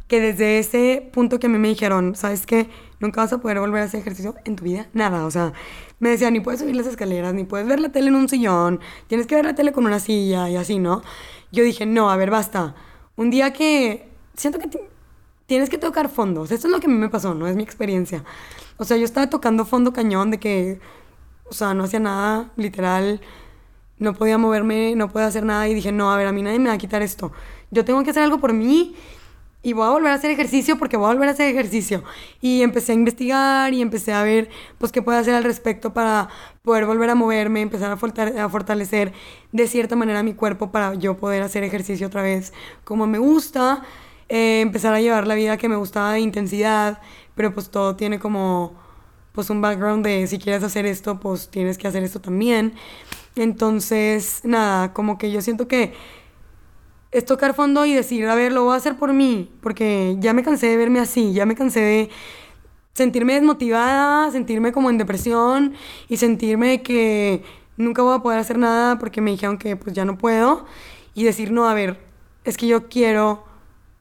que 0.07 0.21
desde 0.21 0.59
ese 0.59 1.09
punto 1.13 1.39
que 1.39 1.47
a 1.47 1.49
mí 1.49 1.57
me 1.57 1.67
dijeron, 1.67 2.15
¿sabes 2.15 2.45
qué? 2.45 2.69
Nunca 2.99 3.21
vas 3.21 3.33
a 3.33 3.39
poder 3.39 3.59
volver 3.59 3.81
a 3.81 3.85
hacer 3.85 4.01
ejercicio 4.01 4.35
en 4.45 4.55
tu 4.55 4.63
vida, 4.63 4.87
nada, 4.93 5.25
o 5.25 5.31
sea, 5.31 5.53
me 5.99 6.09
decían, 6.09 6.33
ni 6.33 6.39
puedes 6.39 6.59
subir 6.61 6.75
las 6.75 6.87
escaleras, 6.87 7.33
ni 7.33 7.43
puedes 7.43 7.67
ver 7.67 7.79
la 7.79 7.89
tele 7.89 8.09
en 8.09 8.15
un 8.15 8.29
sillón, 8.29 8.79
tienes 9.07 9.27
que 9.27 9.35
ver 9.35 9.45
la 9.45 9.55
tele 9.55 9.71
con 9.71 9.85
una 9.85 9.99
silla 9.99 10.49
y 10.49 10.55
así, 10.55 10.79
¿no? 10.79 11.01
Yo 11.51 11.63
dije, 11.63 11.85
no, 11.85 12.09
a 12.09 12.17
ver, 12.17 12.31
basta. 12.31 12.75
Un 13.15 13.29
día 13.29 13.53
que 13.53 14.09
siento 14.35 14.59
que 14.59 14.69
tienes 15.45 15.69
que 15.69 15.77
tocar 15.77 16.09
fondo. 16.09 16.41
O 16.41 16.47
sea, 16.47 16.55
esto 16.55 16.67
es 16.67 16.73
lo 16.73 16.79
que 16.79 16.87
a 16.87 16.89
mí 16.89 16.95
me 16.95 17.09
pasó, 17.09 17.33
no 17.33 17.47
es 17.47 17.55
mi 17.55 17.63
experiencia. 17.63 18.23
O 18.77 18.83
sea, 18.83 18.97
yo 18.97 19.05
estaba 19.05 19.29
tocando 19.29 19.65
fondo 19.65 19.93
cañón 19.93 20.31
de 20.31 20.39
que, 20.39 20.79
o 21.49 21.53
sea, 21.53 21.73
no 21.73 21.85
hacía 21.85 21.99
nada, 21.99 22.51
literal, 22.57 23.21
no 23.99 24.13
podía 24.13 24.37
moverme, 24.37 24.95
no 24.95 25.09
podía 25.09 25.27
hacer 25.27 25.45
nada 25.45 25.67
y 25.67 25.73
dije, 25.73 25.91
no, 25.91 26.11
a 26.11 26.17
ver, 26.17 26.27
a 26.27 26.31
mí 26.31 26.41
nadie 26.41 26.59
me 26.59 26.69
va 26.69 26.75
a 26.75 26.77
quitar 26.77 27.01
esto. 27.01 27.31
Yo 27.71 27.85
tengo 27.85 28.03
que 28.03 28.11
hacer 28.11 28.23
algo 28.23 28.39
por 28.39 28.53
mí 28.53 28.95
y 29.65 29.73
voy 29.73 29.87
a 29.87 29.89
volver 29.89 30.11
a 30.11 30.13
hacer 30.13 30.29
ejercicio 30.29 30.77
porque 30.77 30.95
voy 30.95 31.07
a 31.07 31.13
volver 31.13 31.27
a 31.27 31.31
hacer 31.31 31.49
ejercicio. 31.49 32.03
Y 32.39 32.61
empecé 32.61 32.91
a 32.91 32.95
investigar 32.95 33.73
y 33.73 33.81
empecé 33.81 34.13
a 34.13 34.21
ver, 34.21 34.47
pues, 34.77 34.91
qué 34.91 35.01
puedo 35.01 35.17
hacer 35.17 35.33
al 35.33 35.43
respecto 35.43 35.91
para 35.91 36.29
poder 36.61 36.85
volver 36.85 37.09
a 37.09 37.15
moverme, 37.15 37.61
empezar 37.61 37.91
a, 37.91 37.97
fortalecer 38.49 39.11
de 39.51 39.67
cierta 39.67 39.95
manera 39.95 40.21
mi 40.21 40.35
cuerpo 40.35 40.71
para 40.71 40.93
yo 40.93 41.17
poder 41.17 41.41
hacer 41.41 41.63
ejercicio 41.63 42.05
otra 42.05 42.21
vez 42.21 42.53
como 42.83 43.07
me 43.07 43.17
gusta, 43.17 43.81
eh, 44.29 44.61
empezar 44.61 44.93
a 44.93 45.01
llevar 45.01 45.25
la 45.25 45.33
vida 45.33 45.57
que 45.57 45.67
me 45.67 45.77
gustaba 45.77 46.13
de 46.13 46.19
intensidad, 46.19 47.01
pero 47.33 47.51
pues 47.51 47.71
todo 47.71 47.95
tiene 47.95 48.19
como, 48.19 48.75
pues, 49.31 49.49
un 49.49 49.61
background 49.61 50.05
de 50.05 50.27
si 50.27 50.37
quieres 50.37 50.61
hacer 50.61 50.85
esto, 50.85 51.19
pues 51.19 51.49
tienes 51.49 51.79
que 51.79 51.87
hacer 51.87 52.03
esto 52.03 52.21
también. 52.21 52.75
Entonces, 53.35 54.41
nada, 54.43 54.93
como 54.93 55.17
que 55.17 55.31
yo 55.31 55.41
siento 55.41 55.67
que 55.67 55.93
es 57.11 57.25
tocar 57.25 57.53
fondo 57.53 57.85
y 57.85 57.93
decir, 57.93 58.27
a 58.27 58.35
ver, 58.35 58.51
lo 58.51 58.63
voy 58.65 58.73
a 58.73 58.77
hacer 58.77 58.97
por 58.97 59.13
mí, 59.13 59.51
porque 59.61 60.15
ya 60.19 60.33
me 60.33 60.43
cansé 60.43 60.67
de 60.67 60.77
verme 60.77 60.99
así, 60.99 61.33
ya 61.33 61.45
me 61.45 61.55
cansé 61.55 61.79
de 61.79 62.09
sentirme 62.93 63.33
desmotivada, 63.33 64.31
sentirme 64.31 64.71
como 64.71 64.89
en 64.89 64.97
depresión 64.97 65.73
y 66.07 66.17
sentirme 66.17 66.81
que 66.81 67.43
nunca 67.77 68.01
voy 68.01 68.15
a 68.15 68.19
poder 68.19 68.39
hacer 68.39 68.57
nada 68.57 68.97
porque 68.99 69.21
me 69.21 69.31
dijeron 69.31 69.57
que 69.57 69.75
pues 69.75 69.95
ya 69.95 70.05
no 70.05 70.17
puedo 70.17 70.65
y 71.13 71.23
decir, 71.23 71.51
no, 71.51 71.67
a 71.67 71.73
ver, 71.73 71.99
es 72.43 72.57
que 72.57 72.67
yo 72.67 72.87
quiero 72.87 73.43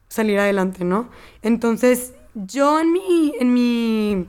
salir 0.09 0.39
adelante, 0.39 0.85
¿no? 0.85 1.09
Entonces, 1.43 2.15
yo 2.35 2.81
en 2.81 2.93
mi, 2.93 3.35
en 3.41 3.53
mi, 3.53 4.27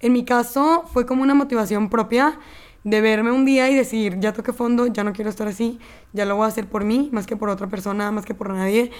en 0.00 0.12
mi 0.12 0.24
caso 0.24 0.84
fue 0.92 1.06
como 1.06 1.22
una 1.22 1.34
motivación 1.34 1.90
propia 1.90 2.38
de 2.86 3.00
verme 3.00 3.32
un 3.32 3.44
día 3.44 3.68
y 3.68 3.74
decir, 3.74 4.20
ya 4.20 4.32
toqué 4.32 4.52
fondo, 4.52 4.86
ya 4.86 5.02
no 5.02 5.12
quiero 5.12 5.28
estar 5.28 5.48
así, 5.48 5.80
ya 6.12 6.24
lo 6.24 6.36
voy 6.36 6.44
a 6.44 6.48
hacer 6.48 6.68
por 6.68 6.84
mí, 6.84 7.08
más 7.10 7.26
que 7.26 7.36
por 7.36 7.48
otra 7.48 7.66
persona, 7.66 8.12
más 8.12 8.24
que 8.24 8.32
por 8.32 8.48
nadie, 8.50 8.92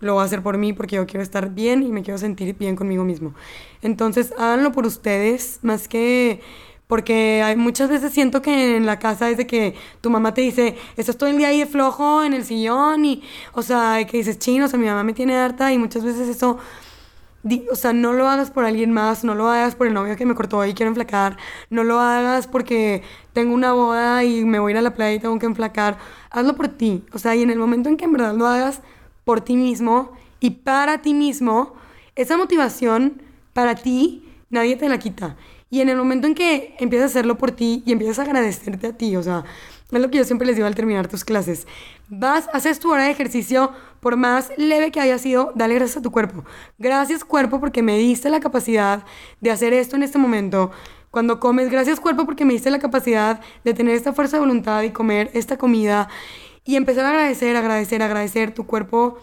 lo 0.00 0.14
voy 0.14 0.22
a 0.22 0.24
hacer 0.24 0.42
por 0.42 0.56
mí 0.56 0.72
porque 0.72 0.96
yo 0.96 1.06
quiero 1.06 1.22
estar 1.22 1.50
bien 1.50 1.82
y 1.82 1.92
me 1.92 2.02
quiero 2.02 2.16
sentir 2.16 2.56
bien 2.56 2.76
conmigo 2.76 3.04
mismo. 3.04 3.34
Entonces, 3.82 4.32
háganlo 4.38 4.72
por 4.72 4.86
ustedes, 4.86 5.58
más 5.60 5.86
que 5.86 6.40
porque 6.86 7.42
hay, 7.42 7.56
muchas 7.56 7.90
veces 7.90 8.10
siento 8.12 8.40
que 8.40 8.76
en 8.76 8.86
la 8.86 8.98
casa 8.98 9.28
es 9.28 9.36
de 9.36 9.46
que 9.46 9.74
tu 10.00 10.08
mamá 10.08 10.32
te 10.32 10.40
dice, 10.40 10.76
estás 10.96 11.18
todo 11.18 11.28
el 11.28 11.36
día 11.36 11.48
ahí 11.48 11.58
de 11.58 11.66
flojo 11.66 12.24
en 12.24 12.32
el 12.32 12.42
sillón 12.42 13.04
y, 13.04 13.22
o 13.52 13.60
sea, 13.60 14.02
que 14.08 14.16
dices, 14.16 14.38
chino, 14.38 14.64
o 14.64 14.68
sea, 14.68 14.78
mi 14.78 14.86
mamá 14.86 15.02
me 15.04 15.12
tiene 15.12 15.36
harta 15.36 15.70
y 15.74 15.78
muchas 15.78 16.04
veces 16.04 16.26
eso 16.26 16.56
o 17.70 17.76
sea, 17.76 17.92
no 17.92 18.12
lo 18.12 18.28
hagas 18.28 18.50
por 18.50 18.64
alguien 18.64 18.92
más, 18.92 19.24
no 19.24 19.34
lo 19.34 19.48
hagas 19.48 19.74
por 19.74 19.86
el 19.86 19.94
novio 19.94 20.16
que 20.16 20.26
me 20.26 20.34
cortó 20.34 20.64
y 20.64 20.74
quiero 20.74 20.88
enflacar, 20.88 21.36
no 21.70 21.84
lo 21.84 22.00
hagas 22.00 22.46
porque 22.46 23.02
tengo 23.32 23.54
una 23.54 23.72
boda 23.72 24.24
y 24.24 24.44
me 24.44 24.58
voy 24.58 24.70
a 24.70 24.74
ir 24.74 24.78
a 24.78 24.82
la 24.82 24.94
playa 24.94 25.14
y 25.14 25.20
tengo 25.20 25.38
que 25.38 25.46
enflacar. 25.46 25.98
Hazlo 26.30 26.56
por 26.56 26.68
ti. 26.68 27.04
O 27.12 27.18
sea, 27.18 27.34
y 27.34 27.42
en 27.42 27.50
el 27.50 27.58
momento 27.58 27.88
en 27.88 27.96
que 27.96 28.04
en 28.04 28.12
verdad 28.12 28.34
lo 28.34 28.46
hagas 28.46 28.80
por 29.24 29.40
ti 29.40 29.56
mismo 29.56 30.12
y 30.40 30.50
para 30.50 31.02
ti 31.02 31.14
mismo, 31.14 31.74
esa 32.14 32.36
motivación 32.36 33.22
para 33.52 33.74
ti 33.74 34.26
nadie 34.50 34.76
te 34.76 34.88
la 34.88 34.98
quita. 34.98 35.36
Y 35.70 35.80
en 35.80 35.88
el 35.88 35.96
momento 35.96 36.26
en 36.26 36.34
que 36.34 36.74
empiezas 36.78 37.10
a 37.10 37.12
hacerlo 37.12 37.38
por 37.38 37.50
ti 37.50 37.82
y 37.86 37.92
empiezas 37.92 38.18
a 38.20 38.22
agradecerte 38.22 38.86
a 38.86 38.96
ti, 38.96 39.16
o 39.16 39.22
sea, 39.22 39.44
es 39.90 40.00
lo 40.00 40.10
que 40.10 40.18
yo 40.18 40.24
siempre 40.24 40.46
les 40.46 40.56
digo 40.56 40.66
al 40.66 40.74
terminar 40.74 41.08
tus 41.08 41.24
clases. 41.24 41.66
Vas, 42.08 42.48
haces 42.52 42.78
tu 42.80 42.92
hora 42.92 43.04
de 43.04 43.10
ejercicio, 43.10 43.72
por 44.06 44.16
más 44.16 44.52
leve 44.56 44.92
que 44.92 45.00
haya 45.00 45.18
sido, 45.18 45.50
dale 45.56 45.74
gracias 45.74 45.96
a 45.96 46.00
tu 46.00 46.12
cuerpo. 46.12 46.44
Gracias 46.78 47.24
cuerpo 47.24 47.58
porque 47.58 47.82
me 47.82 47.98
diste 47.98 48.30
la 48.30 48.38
capacidad 48.38 49.04
de 49.40 49.50
hacer 49.50 49.72
esto 49.72 49.96
en 49.96 50.04
este 50.04 50.16
momento. 50.16 50.70
Cuando 51.10 51.40
comes, 51.40 51.70
gracias 51.70 51.98
cuerpo 51.98 52.24
porque 52.24 52.44
me 52.44 52.52
diste 52.52 52.70
la 52.70 52.78
capacidad 52.78 53.40
de 53.64 53.74
tener 53.74 53.96
esta 53.96 54.12
fuerza 54.12 54.36
de 54.36 54.42
voluntad 54.42 54.84
y 54.84 54.90
comer 54.90 55.32
esta 55.34 55.58
comida. 55.58 56.08
Y 56.62 56.76
empezar 56.76 57.04
a 57.04 57.08
agradecer, 57.08 57.56
agradecer, 57.56 58.00
agradecer. 58.00 58.54
Tu 58.54 58.64
cuerpo, 58.64 59.18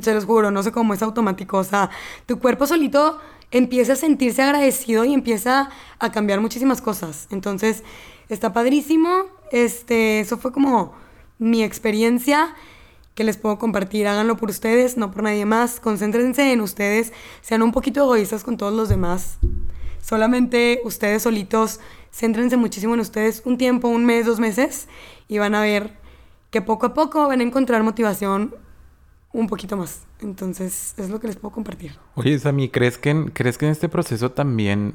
se 0.00 0.14
los 0.14 0.24
juro, 0.24 0.52
no 0.52 0.62
sé 0.62 0.70
cómo 0.70 0.94
es 0.94 1.02
automático. 1.02 1.58
O 1.58 1.64
sea, 1.64 1.90
tu 2.26 2.38
cuerpo 2.38 2.68
solito 2.68 3.18
empieza 3.50 3.94
a 3.94 3.96
sentirse 3.96 4.40
agradecido 4.40 5.04
y 5.04 5.14
empieza 5.14 5.68
a 5.98 6.12
cambiar 6.12 6.40
muchísimas 6.40 6.80
cosas. 6.80 7.26
Entonces, 7.32 7.82
está 8.28 8.52
padrísimo. 8.52 9.24
Este, 9.50 10.20
eso 10.20 10.38
fue 10.38 10.52
como 10.52 10.94
mi 11.40 11.64
experiencia 11.64 12.54
que 13.20 13.24
les 13.24 13.36
puedo 13.36 13.58
compartir. 13.58 14.08
Háganlo 14.08 14.38
por 14.38 14.48
ustedes, 14.48 14.96
no 14.96 15.10
por 15.10 15.24
nadie 15.24 15.44
más. 15.44 15.78
Concéntrense 15.78 16.54
en 16.54 16.62
ustedes. 16.62 17.12
Sean 17.42 17.60
un 17.60 17.70
poquito 17.70 18.00
egoístas 18.00 18.44
con 18.44 18.56
todos 18.56 18.72
los 18.72 18.88
demás. 18.88 19.36
Solamente 20.00 20.80
ustedes 20.84 21.24
solitos. 21.24 21.80
Céntrense 22.10 22.56
muchísimo 22.56 22.94
en 22.94 23.00
ustedes 23.00 23.42
un 23.44 23.58
tiempo, 23.58 23.88
un 23.88 24.06
mes, 24.06 24.24
dos 24.24 24.40
meses. 24.40 24.88
Y 25.28 25.36
van 25.36 25.54
a 25.54 25.60
ver 25.60 25.98
que 26.50 26.62
poco 26.62 26.86
a 26.86 26.94
poco 26.94 27.28
van 27.28 27.40
a 27.40 27.42
encontrar 27.42 27.82
motivación 27.82 28.54
un 29.34 29.48
poquito 29.48 29.76
más. 29.76 30.06
Entonces, 30.22 30.94
es 30.96 31.10
lo 31.10 31.20
que 31.20 31.26
les 31.26 31.36
puedo 31.36 31.52
compartir. 31.52 31.98
Oye, 32.14 32.38
Sami, 32.38 32.70
¿crees 32.70 32.96
que 32.96 33.10
en, 33.10 33.28
¿crees 33.28 33.58
que 33.58 33.66
en 33.66 33.72
este 33.72 33.90
proceso 33.90 34.30
también 34.30 34.94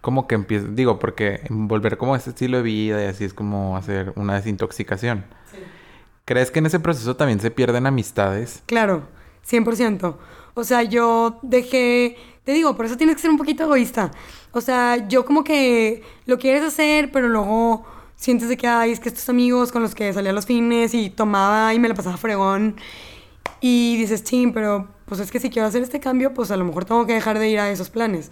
como 0.00 0.26
que 0.26 0.34
empieza, 0.34 0.66
digo, 0.68 0.98
porque 0.98 1.42
volver 1.48 1.96
como 1.96 2.14
a 2.14 2.16
este 2.16 2.30
estilo 2.30 2.56
de 2.56 2.64
vida 2.64 3.04
y 3.04 3.06
así 3.06 3.22
es 3.22 3.32
como 3.32 3.76
hacer 3.76 4.12
una 4.16 4.34
desintoxicación. 4.34 5.26
Sí. 5.48 5.58
¿Crees 6.24 6.50
que 6.50 6.60
en 6.60 6.66
ese 6.66 6.80
proceso 6.80 7.16
también 7.16 7.40
se 7.40 7.50
pierden 7.50 7.86
amistades? 7.86 8.62
Claro, 8.66 9.02
100%. 9.48 10.16
O 10.54 10.64
sea, 10.64 10.82
yo 10.82 11.38
dejé, 11.42 12.16
te 12.44 12.52
digo, 12.52 12.76
por 12.76 12.86
eso 12.86 12.96
tienes 12.96 13.16
que 13.16 13.22
ser 13.22 13.30
un 13.30 13.38
poquito 13.38 13.64
egoísta. 13.64 14.10
O 14.52 14.60
sea, 14.60 15.08
yo 15.08 15.24
como 15.24 15.42
que 15.42 16.02
lo 16.26 16.38
quieres 16.38 16.62
hacer, 16.62 17.10
pero 17.10 17.28
luego 17.28 17.84
sientes 18.16 18.48
de 18.48 18.56
que, 18.56 18.68
ay, 18.68 18.92
es 18.92 19.00
que 19.00 19.08
estos 19.08 19.28
amigos 19.28 19.72
con 19.72 19.82
los 19.82 19.94
que 19.94 20.12
salía 20.12 20.32
los 20.32 20.46
fines 20.46 20.94
y 20.94 21.10
tomaba 21.10 21.74
y 21.74 21.78
me 21.78 21.88
la 21.88 21.94
pasaba 21.94 22.16
fregón. 22.16 22.76
Y 23.60 23.96
dices, 23.96 24.22
ching, 24.22 24.52
pero 24.52 24.88
pues 25.06 25.20
es 25.20 25.30
que 25.30 25.40
si 25.40 25.50
quiero 25.50 25.66
hacer 25.66 25.82
este 25.82 26.00
cambio, 26.00 26.34
pues 26.34 26.50
a 26.50 26.56
lo 26.56 26.64
mejor 26.64 26.84
tengo 26.84 27.06
que 27.06 27.14
dejar 27.14 27.38
de 27.38 27.48
ir 27.48 27.58
a 27.58 27.70
esos 27.70 27.90
planes. 27.90 28.30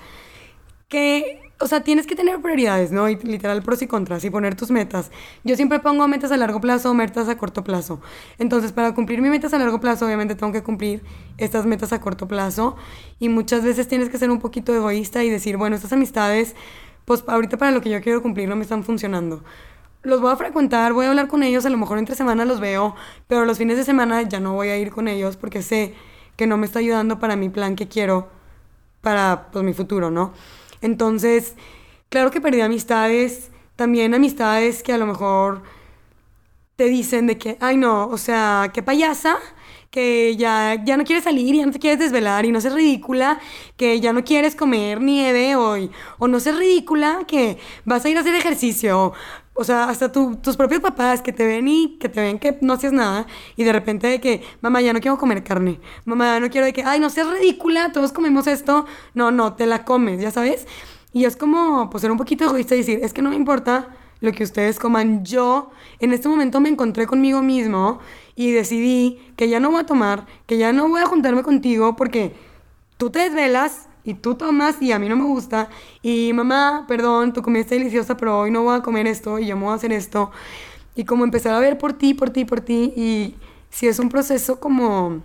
Que 0.88 1.49
o 1.62 1.66
sea, 1.66 1.82
tienes 1.82 2.06
que 2.06 2.16
tener 2.16 2.40
prioridades, 2.40 2.90
¿no? 2.90 3.08
Y 3.10 3.16
literal 3.16 3.62
pros 3.62 3.82
y 3.82 3.86
contras 3.86 4.24
y 4.24 4.30
poner 4.30 4.54
tus 4.54 4.70
metas. 4.70 5.10
Yo 5.44 5.56
siempre 5.56 5.78
pongo 5.78 6.08
metas 6.08 6.32
a 6.32 6.38
largo 6.38 6.58
plazo, 6.58 6.94
metas 6.94 7.28
a 7.28 7.36
corto 7.36 7.62
plazo. 7.62 8.00
Entonces, 8.38 8.72
para 8.72 8.94
cumplir 8.94 9.20
mis 9.20 9.30
metas 9.30 9.52
a 9.52 9.58
largo 9.58 9.78
plazo, 9.78 10.06
obviamente 10.06 10.34
tengo 10.34 10.52
que 10.52 10.62
cumplir 10.62 11.02
estas 11.36 11.66
metas 11.66 11.92
a 11.92 12.00
corto 12.00 12.26
plazo. 12.26 12.76
Y 13.18 13.28
muchas 13.28 13.62
veces 13.62 13.88
tienes 13.88 14.08
que 14.08 14.16
ser 14.16 14.30
un 14.30 14.38
poquito 14.40 14.74
egoísta 14.74 15.22
y 15.22 15.28
decir, 15.28 15.58
bueno, 15.58 15.76
estas 15.76 15.92
amistades, 15.92 16.56
pues 17.04 17.22
ahorita 17.26 17.58
para 17.58 17.72
lo 17.72 17.82
que 17.82 17.90
yo 17.90 18.00
quiero 18.00 18.22
cumplir 18.22 18.48
no 18.48 18.56
me 18.56 18.62
están 18.62 18.82
funcionando. 18.82 19.44
Los 20.02 20.22
voy 20.22 20.32
a 20.32 20.36
frecuentar, 20.36 20.94
voy 20.94 21.04
a 21.04 21.10
hablar 21.10 21.28
con 21.28 21.42
ellos, 21.42 21.66
a 21.66 21.68
lo 21.68 21.76
mejor 21.76 21.98
entre 21.98 22.14
semana 22.14 22.46
los 22.46 22.58
veo, 22.58 22.94
pero 23.26 23.44
los 23.44 23.58
fines 23.58 23.76
de 23.76 23.84
semana 23.84 24.22
ya 24.22 24.40
no 24.40 24.54
voy 24.54 24.68
a 24.68 24.78
ir 24.78 24.90
con 24.90 25.08
ellos 25.08 25.36
porque 25.36 25.60
sé 25.60 25.94
que 26.36 26.46
no 26.46 26.56
me 26.56 26.64
está 26.64 26.78
ayudando 26.78 27.18
para 27.18 27.36
mi 27.36 27.50
plan 27.50 27.76
que 27.76 27.86
quiero 27.86 28.28
para 29.02 29.48
pues, 29.52 29.62
mi 29.62 29.74
futuro, 29.74 30.10
¿no? 30.10 30.32
Entonces, 30.80 31.54
claro 32.08 32.30
que 32.30 32.40
perdí 32.40 32.60
amistades, 32.60 33.50
también 33.76 34.14
amistades 34.14 34.82
que 34.82 34.92
a 34.92 34.98
lo 34.98 35.06
mejor 35.06 35.62
te 36.76 36.84
dicen 36.84 37.26
de 37.26 37.36
que, 37.36 37.56
ay 37.60 37.76
no, 37.76 38.08
o 38.08 38.16
sea, 38.16 38.70
qué 38.72 38.82
payasa, 38.82 39.38
que 39.90 40.36
ya, 40.36 40.82
ya 40.84 40.96
no 40.96 41.04
quieres 41.04 41.24
salir, 41.24 41.54
ya 41.54 41.66
no 41.66 41.72
te 41.72 41.78
quieres 41.78 41.98
desvelar 41.98 42.46
y 42.46 42.52
no 42.52 42.60
seas 42.60 42.74
ridícula, 42.74 43.40
que 43.76 44.00
ya 44.00 44.12
no 44.12 44.24
quieres 44.24 44.54
comer 44.54 45.00
nieve 45.00 45.56
hoy, 45.56 45.90
o 46.18 46.28
no 46.28 46.40
seas 46.40 46.56
ridícula, 46.58 47.24
que 47.26 47.58
vas 47.84 48.04
a 48.04 48.08
ir 48.08 48.16
a 48.16 48.20
hacer 48.20 48.34
ejercicio, 48.34 49.12
o 49.54 49.64
sea, 49.64 49.88
hasta 49.88 50.10
tus 50.10 50.56
propios 50.56 50.80
papás 50.80 51.22
que 51.22 51.32
te 51.32 51.44
ven 51.44 51.68
y 51.68 51.98
que 51.98 52.08
te 52.08 52.20
ven 52.20 52.38
que 52.38 52.56
no 52.60 52.72
haces 52.72 52.92
nada 52.92 53.26
y 53.56 53.64
de 53.64 53.72
repente 53.72 54.06
de 54.06 54.20
que, 54.20 54.42
mamá, 54.60 54.80
ya 54.80 54.92
no 54.92 55.00
quiero 55.00 55.18
comer 55.18 55.42
carne, 55.42 55.80
mamá, 56.04 56.34
ya 56.34 56.40
no 56.40 56.50
quiero 56.50 56.66
de 56.66 56.72
que, 56.72 56.82
ay, 56.82 57.00
no 57.00 57.10
seas 57.10 57.28
ridícula, 57.28 57.92
todos 57.92 58.12
comemos 58.12 58.46
esto, 58.46 58.86
no, 59.14 59.30
no, 59.30 59.54
te 59.54 59.66
la 59.66 59.84
comes, 59.84 60.20
ya 60.20 60.30
sabes. 60.30 60.66
Y 61.12 61.24
es 61.24 61.36
como, 61.36 61.90
pues, 61.90 62.02
ser 62.02 62.10
un 62.10 62.18
poquito 62.18 62.44
egoísta 62.44 62.74
y 62.74 62.78
decir, 62.78 63.00
es 63.02 63.12
que 63.12 63.20
no 63.20 63.30
me 63.30 63.36
importa 63.36 63.88
lo 64.20 64.32
que 64.32 64.44
ustedes 64.44 64.78
coman. 64.78 65.24
Yo 65.24 65.70
en 65.98 66.12
este 66.12 66.28
momento 66.28 66.60
me 66.60 66.68
encontré 66.68 67.06
conmigo 67.06 67.42
mismo 67.42 67.98
y 68.36 68.52
decidí 68.52 69.20
que 69.36 69.48
ya 69.48 69.60
no 69.60 69.70
voy 69.70 69.80
a 69.80 69.86
tomar, 69.86 70.26
que 70.46 70.56
ya 70.56 70.72
no 70.72 70.88
voy 70.88 71.02
a 71.02 71.06
juntarme 71.06 71.42
contigo 71.42 71.96
porque 71.96 72.34
tú 72.96 73.10
te 73.10 73.18
desvelas 73.18 73.89
y 74.04 74.14
tú 74.14 74.34
tomas 74.34 74.80
y 74.80 74.92
a 74.92 74.98
mí 74.98 75.08
no 75.08 75.16
me 75.16 75.24
gusta. 75.24 75.68
Y 76.02 76.32
mamá, 76.32 76.84
perdón, 76.88 77.32
tu 77.32 77.42
comida 77.42 77.62
está 77.62 77.74
deliciosa, 77.74 78.16
pero 78.16 78.40
hoy 78.40 78.50
no 78.50 78.62
voy 78.62 78.78
a 78.78 78.82
comer 78.82 79.06
esto 79.06 79.38
y 79.38 79.46
yo 79.46 79.56
me 79.56 79.64
voy 79.64 79.72
a 79.72 79.76
hacer 79.76 79.92
esto. 79.92 80.30
Y 80.94 81.04
como 81.04 81.24
empezar 81.24 81.54
a 81.54 81.60
ver 81.60 81.78
por 81.78 81.92
ti, 81.92 82.14
por 82.14 82.30
ti, 82.30 82.44
por 82.44 82.60
ti. 82.60 82.92
Y 82.96 83.34
si 83.70 83.86
es 83.86 83.98
un 83.98 84.08
proceso 84.08 84.60
como... 84.60 85.22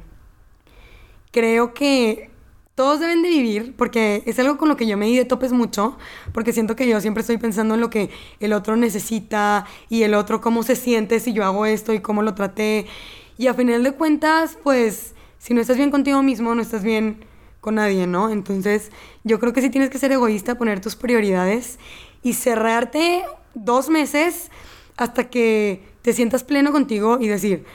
Creo 1.31 1.73
que 1.73 2.31
todos 2.75 2.99
deben 2.99 3.21
de 3.23 3.29
vivir, 3.29 3.73
porque 3.77 4.23
es 4.25 4.37
algo 4.39 4.57
con 4.57 4.69
lo 4.69 4.77
que 4.77 4.85
yo 4.85 4.97
me 4.97 5.05
di 5.05 5.17
de 5.17 5.25
topes 5.25 5.53
mucho, 5.53 5.97
porque 6.33 6.53
siento 6.53 6.75
que 6.75 6.87
yo 6.87 6.99
siempre 7.01 7.21
estoy 7.21 7.37
pensando 7.37 7.75
en 7.75 7.81
lo 7.81 7.89
que 7.89 8.09
el 8.39 8.53
otro 8.53 8.75
necesita 8.75 9.65
y 9.89 10.03
el 10.03 10.13
otro 10.13 10.41
cómo 10.41 10.63
se 10.63 10.75
siente 10.75 11.19
si 11.19 11.33
yo 11.33 11.43
hago 11.45 11.65
esto 11.65 11.93
y 11.93 12.01
cómo 12.01 12.21
lo 12.21 12.35
traté. 12.35 12.85
Y 13.37 13.47
a 13.47 13.53
final 13.53 13.83
de 13.83 13.93
cuentas, 13.93 14.57
pues, 14.61 15.13
si 15.39 15.53
no 15.53 15.61
estás 15.61 15.77
bien 15.77 15.91
contigo 15.91 16.21
mismo, 16.21 16.53
no 16.53 16.61
estás 16.61 16.83
bien 16.83 17.25
con 17.65 17.75
nadie, 17.75 18.05
¿no? 18.05 18.29
Entonces, 18.29 18.91
yo 19.23 19.39
creo 19.39 19.51
que 19.51 19.61
sí 19.61 19.71
tienes 19.71 19.89
que 19.89 19.97
ser 19.97 20.11
egoísta, 20.11 20.55
poner 20.55 20.79
tus 20.79 20.95
prioridades 20.95 21.79
y 22.21 22.33
cerrarte 22.33 23.23
dos 23.55 23.89
meses 23.89 24.51
hasta 24.97 25.29
que 25.31 25.83
te 26.03 26.13
sientas 26.13 26.43
pleno 26.43 26.71
contigo 26.71 27.17
y 27.19 27.27
decir, 27.27 27.65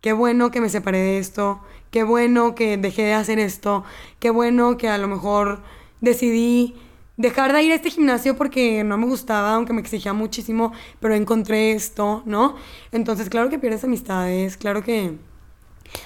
qué 0.00 0.14
bueno 0.14 0.50
que 0.50 0.62
me 0.62 0.70
separé 0.70 0.98
de 0.98 1.18
esto, 1.18 1.60
qué 1.90 2.04
bueno 2.04 2.54
que 2.54 2.78
dejé 2.78 3.02
de 3.02 3.12
hacer 3.12 3.38
esto, 3.38 3.84
qué 4.18 4.30
bueno 4.30 4.78
que 4.78 4.88
a 4.88 4.96
lo 4.96 5.08
mejor 5.08 5.60
decidí 6.00 6.74
dejar 7.18 7.52
de 7.52 7.62
ir 7.62 7.72
a 7.72 7.74
este 7.74 7.90
gimnasio 7.90 8.36
porque 8.36 8.82
no 8.82 8.96
me 8.96 9.06
gustaba, 9.06 9.54
aunque 9.54 9.74
me 9.74 9.82
exigía 9.82 10.14
muchísimo, 10.14 10.72
pero 11.00 11.14
encontré 11.14 11.72
esto, 11.72 12.22
¿no? 12.24 12.56
Entonces, 12.92 13.28
claro 13.28 13.50
que 13.50 13.58
pierdes 13.58 13.84
amistades, 13.84 14.56
claro 14.56 14.82
que 14.82 15.18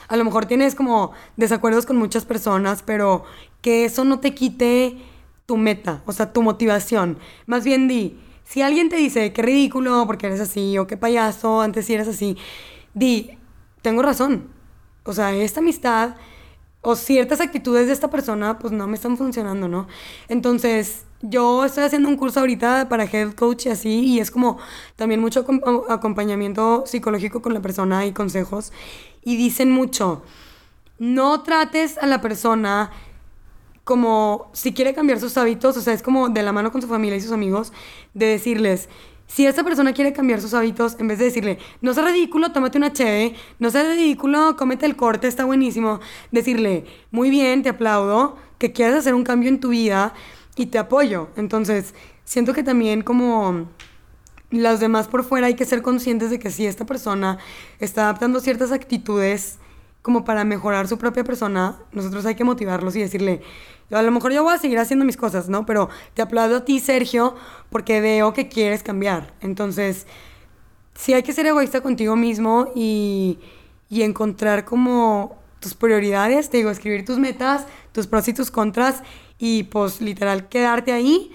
a 0.09 0.17
lo 0.17 0.25
mejor 0.25 0.47
tienes 0.47 0.75
como 0.75 1.13
desacuerdos 1.37 1.87
con 1.87 1.97
muchas 1.97 2.25
personas, 2.25 2.83
pero 2.83 3.25
que 3.61 3.85
eso 3.85 4.05
no 4.05 4.21
te 4.21 4.35
quite 4.35 4.97
tu 5.47 5.57
meta, 5.57 6.03
o 6.07 6.13
sea, 6.13 6.33
tu 6.33 6.43
motivación. 6.43 7.19
Más 7.47 7.65
bien 7.65 7.89
di, 7.89 8.19
si 8.45 8.63
alguien 8.63 8.89
te 8.89 8.97
dice 8.97 9.33
qué 9.33 9.43
ridículo 9.43 10.05
porque 10.07 10.27
eres 10.27 10.41
así 10.41 10.79
o 10.79 10.87
qué 10.87 10.97
payaso, 10.97 11.61
antes 11.61 11.87
sí 11.87 11.95
eres 11.95 12.09
así, 12.09 12.37
di, 12.95 13.39
tengo 13.83 14.03
razón. 14.03 14.49
O 15.05 15.13
sea, 15.13 15.33
esta 15.33 15.61
amistad 15.61 16.17
o 16.81 16.95
ciertas 16.95 17.41
actitudes 17.41 17.87
de 17.87 17.93
esta 17.93 18.11
persona 18.11 18.59
pues 18.59 18.73
no 18.73 18.87
me 18.87 18.95
están 18.95 19.17
funcionando, 19.17 19.69
¿no? 19.69 19.89
Entonces, 20.29 21.05
yo 21.21 21.65
estoy 21.65 21.85
haciendo 21.85 22.09
un 22.09 22.17
curso 22.17 22.41
ahorita 22.41 22.89
para 22.89 23.05
health 23.05 23.35
coach 23.35 23.67
y 23.67 23.71
así, 23.71 24.01
y 24.05 24.21
es 24.21 24.31
como 24.31 24.59
también 24.97 25.21
mucho 25.21 25.45
acompañamiento 25.89 26.85
psicológico 26.87 27.43
con 27.43 27.55
la 27.55 27.61
persona 27.61 28.07
y 28.07 28.13
consejos. 28.13 28.73
Y 29.25 29.37
dicen 29.37 29.71
mucho, 29.71 30.23
no 30.99 31.43
trates 31.43 31.99
a 31.99 32.07
la 32.07 32.21
persona 32.21 32.93
como 33.83 34.51
si 34.53 34.75
quiere 34.75 34.95
cambiar 34.95 35.19
sus 35.19 35.37
hábitos, 35.39 35.77
o 35.77 35.81
sea, 35.81 35.95
es 35.95 36.03
como 36.03 36.29
de 36.29 36.43
la 36.43 36.53
mano 36.53 36.71
con 36.71 36.83
su 36.83 36.89
familia 36.89 37.17
y 37.17 37.21
sus 37.21 37.33
amigos, 37.33 37.73
de 38.15 38.27
decirles, 38.27 38.89
si 39.29 39.47
esta 39.47 39.63
persona 39.63 39.93
quiere 39.93 40.13
cambiar 40.13 40.41
sus 40.41 40.55
hábitos, 40.55 40.97
en 40.99 41.07
vez 41.07 41.21
de 41.21 41.27
decirle, 41.27 41.59
no 41.81 41.95
seas 41.95 42.11
ridículo, 42.11 42.51
tómate 42.51 42.79
una 42.79 42.93
cheve, 42.93 43.37
no 43.61 43.71
seas 43.71 43.87
ridículo, 43.87 44.57
cómete 44.57 44.87
el 44.87 44.97
corte, 44.97 45.29
está 45.29 45.45
buenísimo, 45.45 46.01
decirle, 46.33 46.85
muy 47.13 47.31
bien, 47.31 47.63
te 47.63 47.69
aplaudo, 47.69 48.37
que 48.59 48.73
quieres 48.73 48.97
hacer 48.97 49.15
un 49.15 49.23
cambio 49.23 49.49
en 49.49 49.61
tu 49.61 49.69
vida, 49.69 50.15
y 50.59 50.67
te 50.67 50.79
apoyo. 50.79 51.29
Entonces, 51.37 51.95
siento 52.25 52.53
que 52.53 52.63
también 52.63 53.03
como 53.03 53.69
los 54.51 54.81
demás 54.81 55.09
por 55.09 55.25
fuera 55.25 55.47
hay 55.47 55.55
que 55.55 55.65
ser 55.65 55.83
conscientes 55.83 56.31
de 56.31 56.39
que 56.39 56.51
si 56.51 56.67
esta 56.67 56.85
persona 56.85 57.39
está 57.81 58.03
adaptando 58.03 58.41
ciertas 58.41 58.73
actitudes 58.73 59.59
como 60.03 60.25
para 60.25 60.45
mejorar 60.45 60.89
su 60.89 60.99
propia 60.99 61.25
persona, 61.25 61.77
nosotros 61.93 62.25
hay 62.27 62.35
que 62.35 62.45
motivarlos 62.45 62.97
y 62.97 63.01
decirle, 63.01 63.43
a 63.91 64.03
lo 64.03 64.11
mejor 64.11 64.33
yo 64.33 64.43
voy 64.43 64.55
a 64.55 64.59
seguir 64.59 64.79
haciendo 64.79 65.05
mis 65.05 65.17
cosas, 65.17 65.49
¿no? 65.49 65.67
Pero 65.67 65.89
te 66.15 66.23
aplaudo 66.23 66.57
a 66.59 66.65
ti, 66.65 66.79
Sergio, 66.81 67.35
porque 67.71 68.01
veo 68.01 68.33
que 68.33 68.49
quieres 68.49 68.83
cambiar. 68.83 69.35
Entonces, 69.41 70.07
sí 70.95 71.15
hay 71.15 71.23
que 71.23 71.33
ser 71.33 71.47
egoísta 71.47 71.81
contigo 71.81 72.17
mismo 72.17 72.71
y, 72.75 73.39
y 73.89 74.03
encontrar 74.03 74.65
como 74.65 75.37
tus 75.61 75.75
prioridades, 75.75 76.51
te 76.51 76.59
digo, 76.59 76.71
escribir 76.71 77.05
tus 77.05 77.19
metas, 77.19 77.67
tus 77.93 78.07
pros 78.07 78.29
y 78.29 78.33
tus 78.33 78.51
contras 78.51 79.03
y 79.39 79.65
pues 79.65 80.01
literal 80.01 80.49
quedarte 80.49 80.93
ahí. 80.93 81.33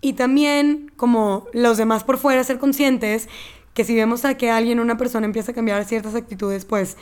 Y 0.00 0.14
también 0.14 0.92
como 0.96 1.46
los 1.52 1.78
demás 1.78 2.04
por 2.04 2.18
fuera 2.18 2.44
ser 2.44 2.58
conscientes 2.58 3.28
que 3.72 3.84
si 3.84 3.94
vemos 3.94 4.24
a 4.24 4.36
que 4.36 4.50
alguien, 4.50 4.80
una 4.80 4.96
persona 4.96 5.26
empieza 5.26 5.52
a 5.52 5.54
cambiar 5.54 5.84
ciertas 5.84 6.14
actitudes, 6.14 6.64
pues 6.64 6.96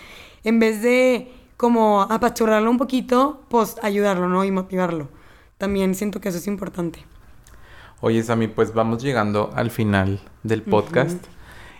en 0.45 0.59
vez 0.59 0.83
de 0.83 1.33
como 1.57 2.03
apachurrarlo 2.03 2.71
un 2.71 2.79
poquito, 2.79 3.43
pues 3.49 3.77
ayudarlo, 3.83 4.29
¿no? 4.29 4.45
Y 4.45 4.51
motivarlo. 4.51 5.09
También 5.59 5.95
siento 5.95 6.21
que 6.21 6.29
eso 6.29 6.39
es 6.39 6.47
importante. 6.47 7.05
Oye, 8.01 8.23
Sammy, 8.25 8.49
pues 8.49 8.75
vamos 8.75 9.01
llegando 9.01 9.51
al 9.55 9.71
final 9.71 10.21
del 10.43 10.63
podcast. 10.63 11.25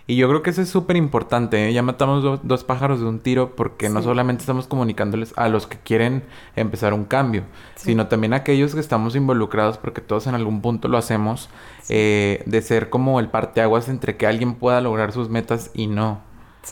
Y 0.05 0.17
yo 0.17 0.27
creo 0.27 0.41
que 0.41 0.49
eso 0.49 0.61
es 0.61 0.69
súper 0.69 0.97
importante. 0.97 1.67
¿eh? 1.67 1.73
Ya 1.73 1.81
matamos 1.81 2.41
dos 2.43 2.63
pájaros 2.63 2.99
de 2.99 3.05
un 3.05 3.19
tiro 3.19 3.55
porque 3.55 3.89
no 3.89 4.01
solamente 4.01 4.41
estamos 4.41 4.67
comunicándoles 4.67 5.33
a 5.37 5.47
los 5.47 5.65
que 5.65 5.77
quieren 5.77 6.23
empezar 6.55 6.93
un 6.93 7.05
cambio, 7.05 7.43
sino 7.75 8.07
también 8.07 8.33
a 8.33 8.37
aquellos 8.37 8.73
que 8.73 8.81
estamos 8.81 9.15
involucrados 9.15 9.77
porque 9.77 10.01
todos 10.01 10.27
en 10.27 10.35
algún 10.35 10.61
punto 10.61 10.87
lo 10.89 10.97
hacemos, 10.97 11.49
eh, 11.87 12.43
de 12.45 12.61
ser 12.61 12.89
como 12.89 13.19
el 13.19 13.29
parteaguas 13.29 13.87
entre 13.87 14.17
que 14.17 14.27
alguien 14.27 14.55
pueda 14.55 14.81
lograr 14.81 15.13
sus 15.13 15.29
metas 15.29 15.71
y 15.73 15.87
no. 15.87 16.21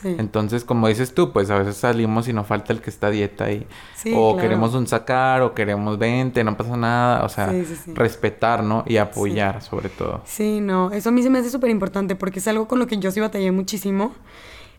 Entonces, 0.04 0.64
como 0.64 0.88
dices 0.88 1.14
tú, 1.14 1.32
pues 1.32 1.50
a 1.50 1.58
veces 1.58 1.76
salimos 1.76 2.28
y 2.28 2.32
no 2.32 2.44
falta 2.44 2.72
el 2.72 2.80
que 2.80 2.90
está 2.90 3.08
a 3.08 3.10
dieta 3.10 3.50
y 3.52 3.66
o 4.14 4.36
queremos 4.36 4.74
un 4.74 4.86
sacar 4.86 5.42
o 5.42 5.54
queremos 5.54 5.98
20, 5.98 6.42
no 6.44 6.56
pasa 6.56 6.76
nada, 6.76 7.24
o 7.24 7.28
sea, 7.28 7.52
respetar, 7.94 8.62
¿no? 8.62 8.84
Y 8.86 8.96
apoyar 8.96 9.62
sobre 9.62 9.88
todo. 9.88 10.22
Sí, 10.24 10.60
no, 10.60 10.90
eso 10.92 11.10
a 11.10 11.12
mí 11.12 11.22
se 11.22 11.30
me 11.30 11.38
hace 11.38 11.50
súper 11.50 11.70
importante 11.70 12.16
porque 12.16 12.38
es 12.38 12.48
algo 12.48 12.66
con 12.66 12.78
lo 12.78 12.86
que 12.86 12.98
yo 12.98 13.10
sí 13.10 13.20
batallé 13.20 13.52
muchísimo. 13.52 14.12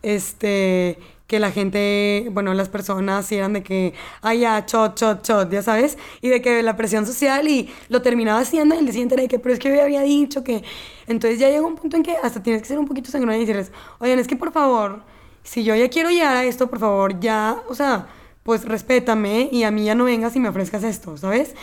Este, 0.02 0.98
que 1.26 1.40
la 1.40 1.50
gente, 1.50 2.28
bueno, 2.32 2.52
las 2.52 2.68
personas 2.68 3.30
eran 3.32 3.54
de 3.54 3.62
que, 3.62 3.94
ay, 4.20 4.40
ya, 4.40 4.66
chot, 4.66 4.94
chot, 4.94 5.22
chot, 5.22 5.50
ya 5.50 5.62
sabes, 5.62 5.96
y 6.20 6.28
de 6.28 6.42
que 6.42 6.62
la 6.62 6.76
presión 6.76 7.06
social 7.06 7.48
y 7.48 7.72
lo 7.88 8.02
terminaba 8.02 8.40
haciendo 8.40 8.74
y 8.74 8.78
el 8.78 8.88
siguiente 8.88 9.14
era 9.14 9.22
de 9.22 9.28
que, 9.28 9.38
pero 9.38 9.54
es 9.54 9.58
que 9.58 9.74
yo 9.74 9.82
había 9.82 10.02
dicho 10.02 10.44
que, 10.44 10.62
entonces 11.06 11.38
ya 11.38 11.48
llega 11.48 11.66
un 11.66 11.76
punto 11.76 11.96
en 11.96 12.02
que 12.02 12.16
hasta 12.22 12.42
tienes 12.42 12.60
que 12.62 12.68
ser 12.68 12.78
un 12.78 12.86
poquito 12.86 13.10
sangrón 13.10 13.36
y 13.36 13.40
decirles, 13.40 13.72
oigan, 14.00 14.18
es 14.18 14.26
que 14.26 14.36
por 14.36 14.52
favor, 14.52 15.02
si 15.42 15.64
yo 15.64 15.74
ya 15.74 15.88
quiero 15.88 16.10
llegar 16.10 16.36
a 16.36 16.44
esto, 16.44 16.68
por 16.68 16.78
favor, 16.78 17.18
ya, 17.20 17.62
o 17.68 17.74
sea, 17.74 18.06
pues 18.42 18.64
respétame 18.66 19.48
y 19.50 19.62
a 19.62 19.70
mí 19.70 19.84
ya 19.84 19.94
no 19.94 20.04
vengas 20.04 20.36
y 20.36 20.40
me 20.40 20.50
ofrezcas 20.50 20.84
esto, 20.84 21.16
¿sabes? 21.16 21.54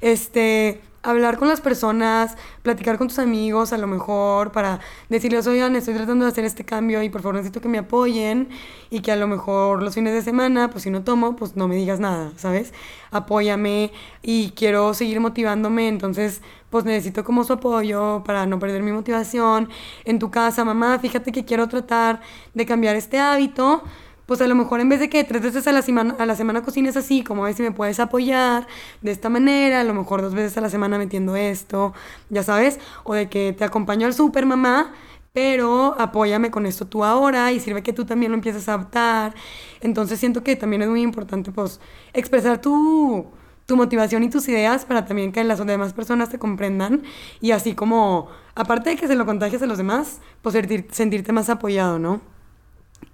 Este, 0.00 0.80
hablar 1.02 1.38
con 1.38 1.48
las 1.48 1.60
personas, 1.60 2.36
platicar 2.62 2.98
con 2.98 3.08
tus 3.08 3.18
amigos 3.18 3.72
a 3.72 3.78
lo 3.78 3.86
mejor 3.86 4.52
para 4.52 4.80
decirles, 5.08 5.46
oigan, 5.46 5.74
estoy 5.76 5.94
tratando 5.94 6.24
de 6.26 6.30
hacer 6.30 6.44
este 6.44 6.64
cambio 6.64 7.02
y 7.02 7.08
por 7.08 7.22
favor 7.22 7.36
necesito 7.36 7.60
que 7.60 7.68
me 7.68 7.78
apoyen 7.78 8.48
y 8.90 9.00
que 9.00 9.10
a 9.12 9.16
lo 9.16 9.26
mejor 9.26 9.82
los 9.82 9.94
fines 9.94 10.12
de 10.12 10.22
semana, 10.22 10.68
pues 10.70 10.84
si 10.84 10.90
no 10.90 11.02
tomo, 11.02 11.36
pues 11.36 11.56
no 11.56 11.68
me 11.68 11.76
digas 11.76 12.00
nada, 12.00 12.32
¿sabes? 12.36 12.74
Apóyame 13.10 13.92
y 14.22 14.50
quiero 14.50 14.92
seguir 14.92 15.20
motivándome, 15.20 15.88
entonces 15.88 16.42
pues 16.68 16.84
necesito 16.84 17.24
como 17.24 17.44
su 17.44 17.54
apoyo 17.54 18.22
para 18.24 18.46
no 18.46 18.58
perder 18.58 18.82
mi 18.82 18.92
motivación. 18.92 19.68
En 20.04 20.18
tu 20.18 20.30
casa, 20.30 20.64
mamá, 20.64 20.98
fíjate 20.98 21.32
que 21.32 21.44
quiero 21.44 21.68
tratar 21.68 22.20
de 22.54 22.66
cambiar 22.66 22.96
este 22.96 23.18
hábito 23.18 23.82
pues 24.30 24.40
a 24.42 24.46
lo 24.46 24.54
mejor 24.54 24.78
en 24.78 24.88
vez 24.88 25.00
de 25.00 25.08
que 25.10 25.24
tres 25.24 25.42
veces 25.42 25.66
a 25.66 25.72
la 25.72 25.82
semana, 25.82 26.14
a 26.16 26.24
la 26.24 26.36
semana 26.36 26.62
cocines 26.62 26.96
así, 26.96 27.24
como 27.24 27.42
ves 27.42 27.56
si 27.56 27.64
me 27.64 27.72
puedes 27.72 27.98
apoyar 27.98 28.68
de 29.02 29.10
esta 29.10 29.28
manera, 29.28 29.80
a 29.80 29.82
lo 29.82 29.92
mejor 29.92 30.22
dos 30.22 30.34
veces 30.34 30.56
a 30.56 30.60
la 30.60 30.70
semana 30.70 30.98
metiendo 30.98 31.34
esto, 31.34 31.94
ya 32.28 32.44
sabes, 32.44 32.78
o 33.02 33.14
de 33.14 33.28
que 33.28 33.52
te 33.52 33.64
acompaño 33.64 34.06
al 34.06 34.14
súper, 34.14 34.46
mamá, 34.46 34.92
pero 35.32 35.96
apóyame 35.98 36.52
con 36.52 36.64
esto 36.64 36.86
tú 36.86 37.02
ahora 37.02 37.50
y 37.50 37.58
sirve 37.58 37.82
que 37.82 37.92
tú 37.92 38.04
también 38.04 38.30
lo 38.30 38.36
empieces 38.36 38.68
a 38.68 38.74
adaptar. 38.74 39.34
Entonces 39.80 40.20
siento 40.20 40.44
que 40.44 40.54
también 40.54 40.82
es 40.82 40.88
muy 40.88 41.02
importante 41.02 41.50
pues 41.50 41.80
expresar 42.12 42.60
tu, 42.60 43.26
tu 43.66 43.76
motivación 43.76 44.22
y 44.22 44.30
tus 44.30 44.48
ideas 44.48 44.84
para 44.84 45.06
también 45.06 45.32
que 45.32 45.42
las 45.42 45.58
demás 45.66 45.92
personas 45.92 46.28
te 46.28 46.38
comprendan 46.38 47.02
y 47.40 47.50
así 47.50 47.74
como, 47.74 48.28
aparte 48.54 48.90
de 48.90 48.96
que 48.96 49.08
se 49.08 49.16
lo 49.16 49.26
contagies 49.26 49.60
a 49.62 49.66
los 49.66 49.78
demás, 49.78 50.20
pues 50.40 50.54
sentirte 50.92 51.32
más 51.32 51.50
apoyado, 51.50 51.98
¿no? 51.98 52.39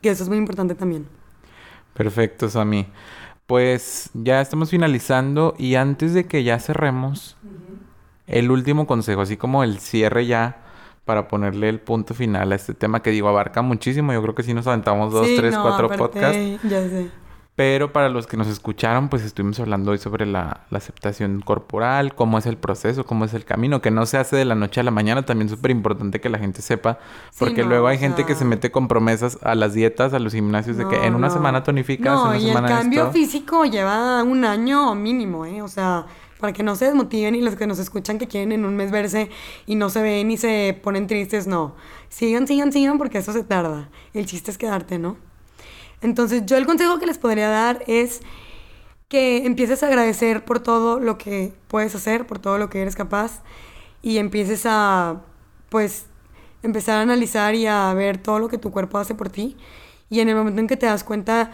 Que 0.03 0.11
eso 0.11 0.23
es 0.23 0.29
muy 0.29 0.39
importante 0.39 0.75
también. 0.75 1.07
Perfecto, 1.95 2.49
Sami. 2.49 2.87
Pues 3.47 4.11
ya 4.13 4.41
estamos 4.41 4.71
finalizando 4.71 5.55
y 5.57 5.77
antes 5.77 6.15
de 6.15 6.27
que 6.27 6.43
ya 6.43 6.59
cerremos, 6.59 7.37
el 8.27 8.51
último 8.51 8.87
consejo, 8.87 9.21
así 9.21 9.37
como 9.37 9.63
el 9.63 9.79
cierre 9.79 10.27
ya 10.27 10.63
para 11.05 11.29
ponerle 11.29 11.69
el 11.69 11.79
punto 11.79 12.15
final 12.15 12.51
a 12.51 12.57
este 12.57 12.75
tema 12.75 13.01
que 13.01 13.11
digo 13.11 13.29
abarca 13.29 13.63
muchísimo. 13.63 14.13
Yo 14.13 14.21
creo 14.23 14.35
que 14.35 14.43
sí 14.43 14.53
nos 14.53 14.67
aventamos 14.67 15.13
dos, 15.13 15.29
tres, 15.37 15.57
cuatro 15.57 15.89
podcasts. 15.89 16.61
Ya 16.65 16.83
sé. 16.89 17.11
Pero 17.57 17.91
para 17.91 18.11
los 18.11 18.27
que 18.27 18.37
nos 18.37 18.49
escucharon, 18.49 19.09
pues 19.09 19.23
estuvimos 19.23 19.59
hablando 19.61 19.93
hoy 19.93 19.97
sobre 19.97 20.27
la, 20.27 20.67
aceptación 20.71 21.41
corporal, 21.41 22.15
cómo 22.15 22.37
es 22.37 22.45
el 22.45 22.59
proceso, 22.59 23.07
cómo 23.07 23.25
es 23.25 23.33
el 23.33 23.47
camino, 23.47 23.81
que 23.81 23.91
no 23.91 24.05
se 24.05 24.19
hace 24.19 24.37
de 24.37 24.45
la 24.45 24.55
noche 24.55 24.81
a 24.81 24.85
la 24.85 24.91
mañana, 24.91 25.25
también 25.25 25.49
súper 25.49 25.71
importante 25.71 26.21
que 26.21 26.29
la 26.29 26.39
gente 26.39 26.61
sepa, 26.61 26.99
porque 27.39 27.65
luego 27.65 27.87
hay 27.87 27.97
gente 27.97 28.27
que 28.27 28.35
se 28.35 28.45
mete 28.45 28.71
con 28.71 28.89
promesas 28.89 29.39
a 29.43 29.55
las 29.55 29.73
dietas, 29.73 30.13
a 30.13 30.19
los 30.19 30.35
gimnasios, 30.35 30.77
de 30.77 30.87
que 30.87 31.07
en 31.07 31.15
una 31.15 31.31
semana 31.31 31.63
tonificas, 31.63 32.21
en 32.21 32.29
una 32.29 32.39
y 32.39 32.51
el 32.51 32.63
cambio 32.63 33.11
físico 33.11 33.65
lleva 33.65 34.23
un 34.23 34.45
año 34.45 34.95
mínimo, 34.95 35.47
¿eh? 35.47 35.63
O 35.63 35.69
sea, 35.69 36.05
para 36.39 36.53
que 36.53 36.63
no 36.63 36.77
se 36.77 36.85
desmotiven 36.85 37.35
y 37.37 37.41
los 37.41 37.57
que 37.57 37.67
nos 37.67 37.79
escuchan 37.79 38.19
que 38.19 38.29
quieren 38.29 38.53
en 38.53 38.67
un 38.67 38.77
mes 38.77 38.91
verse 38.91 39.31
y 39.65 39.77
no 39.77 39.89
se 39.89 40.03
ven 40.03 40.31
y 40.31 40.37
se 40.37 40.79
ponen 40.83 41.07
tristes, 41.07 41.47
no. 41.47 41.75
Sigan, 42.11 42.47
sigan, 42.47 42.71
sigan 42.71 42.99
porque 42.99 43.17
eso 43.17 43.33
se 43.33 43.45
tarda. 43.45 43.89
El 44.13 44.27
chiste 44.27 44.51
es 44.51 44.59
quedarte, 44.59 44.99
¿no? 44.99 45.17
Entonces 46.07 46.47
yo 46.47 46.57
el 46.57 46.67
consejo 46.67 47.01
que 47.01 47.07
les 47.07 47.19
podría 47.19 47.49
dar 47.49 47.83
es 47.89 48.21
que 49.09 49.45
empieces 49.45 49.83
a 49.83 49.89
agradecer 49.89 50.45
por 50.45 50.61
todo 50.61 51.01
lo 51.01 51.19
que 51.19 51.53
puedes 51.67 51.97
hacer, 51.97 52.29
por 52.29 52.39
todo 52.39 52.59
lo 52.59 52.71
que 52.71 52.81
eres 52.81 52.95
capaz 52.95 53.43
y 54.03 54.19
empieces 54.19 54.67
a, 54.67 55.23
pues, 55.69 56.07
empezar 56.63 56.99
a 56.99 57.01
analizar 57.01 57.57
y 57.57 57.67
a 57.67 57.93
ver 57.93 58.19
todo 58.19 58.39
lo 58.39 58.47
que 58.47 58.57
tu 58.57 58.71
cuerpo 58.71 58.99
hace 58.99 59.17
por 59.17 59.31
ti. 59.31 59.57
Y 60.09 60.21
en 60.21 60.29
el 60.29 60.37
momento 60.37 60.61
en 60.61 60.69
que 60.69 60.77
te 60.77 60.87
das 60.87 61.03
cuenta 61.03 61.51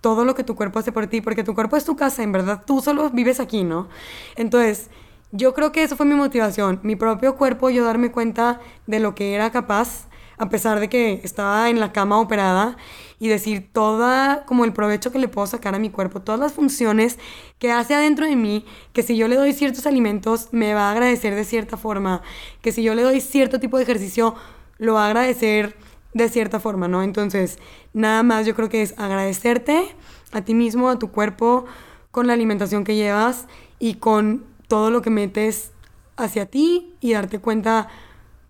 todo 0.00 0.24
lo 0.24 0.34
que 0.34 0.42
tu 0.42 0.56
cuerpo 0.56 0.80
hace 0.80 0.90
por 0.90 1.06
ti, 1.06 1.20
porque 1.20 1.44
tu 1.44 1.54
cuerpo 1.54 1.76
es 1.76 1.84
tu 1.84 1.94
casa, 1.94 2.24
en 2.24 2.32
verdad 2.32 2.64
tú 2.66 2.80
solo 2.80 3.10
vives 3.10 3.38
aquí, 3.38 3.62
¿no? 3.62 3.88
Entonces, 4.34 4.90
yo 5.30 5.54
creo 5.54 5.70
que 5.70 5.84
eso 5.84 5.94
fue 5.94 6.04
mi 6.04 6.16
motivación, 6.16 6.80
mi 6.82 6.96
propio 6.96 7.36
cuerpo, 7.36 7.70
yo 7.70 7.84
darme 7.84 8.10
cuenta 8.10 8.60
de 8.88 8.98
lo 8.98 9.14
que 9.14 9.34
era 9.34 9.52
capaz, 9.52 10.08
a 10.38 10.48
pesar 10.48 10.80
de 10.80 10.88
que 10.88 11.20
estaba 11.22 11.70
en 11.70 11.80
la 11.80 11.92
cama 11.92 12.20
operada, 12.20 12.76
y 13.24 13.28
decir 13.28 13.70
toda, 13.72 14.44
como 14.44 14.64
el 14.64 14.72
provecho 14.72 15.10
que 15.10 15.18
le 15.18 15.28
puedo 15.28 15.46
sacar 15.46 15.74
a 15.74 15.78
mi 15.78 15.88
cuerpo, 15.88 16.20
todas 16.20 16.38
las 16.38 16.52
funciones 16.52 17.18
que 17.58 17.72
hace 17.72 17.94
adentro 17.94 18.26
de 18.26 18.36
mí, 18.36 18.66
que 18.92 19.02
si 19.02 19.16
yo 19.16 19.28
le 19.28 19.36
doy 19.36 19.52
ciertos 19.52 19.86
alimentos, 19.86 20.48
me 20.52 20.74
va 20.74 20.88
a 20.88 20.92
agradecer 20.92 21.34
de 21.34 21.44
cierta 21.44 21.76
forma, 21.76 22.22
que 22.60 22.72
si 22.72 22.82
yo 22.82 22.94
le 22.94 23.02
doy 23.02 23.20
cierto 23.20 23.60
tipo 23.60 23.78
de 23.78 23.84
ejercicio, 23.84 24.34
lo 24.78 24.94
va 24.94 25.04
a 25.04 25.06
agradecer 25.06 25.76
de 26.12 26.28
cierta 26.28 26.60
forma, 26.60 26.86
¿no? 26.86 27.02
Entonces, 27.02 27.58
nada 27.92 28.22
más 28.22 28.46
yo 28.46 28.54
creo 28.54 28.68
que 28.68 28.82
es 28.82 28.94
agradecerte 28.98 29.94
a 30.32 30.42
ti 30.42 30.54
mismo, 30.54 30.90
a 30.90 30.98
tu 30.98 31.10
cuerpo, 31.10 31.64
con 32.10 32.26
la 32.26 32.34
alimentación 32.34 32.84
que 32.84 32.94
llevas 32.94 33.46
y 33.78 33.94
con 33.94 34.44
todo 34.68 34.90
lo 34.90 35.02
que 35.02 35.10
metes 35.10 35.72
hacia 36.16 36.46
ti 36.46 36.94
y 37.00 37.12
darte 37.12 37.38
cuenta, 37.38 37.88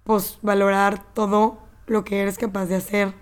pues 0.05 0.39
valorar 0.43 1.13
todo 1.15 1.64
lo 1.87 2.05
que 2.05 2.21
eres 2.21 2.39
capaz 2.39 2.67
de 2.67 2.77
hacer. 2.77 3.15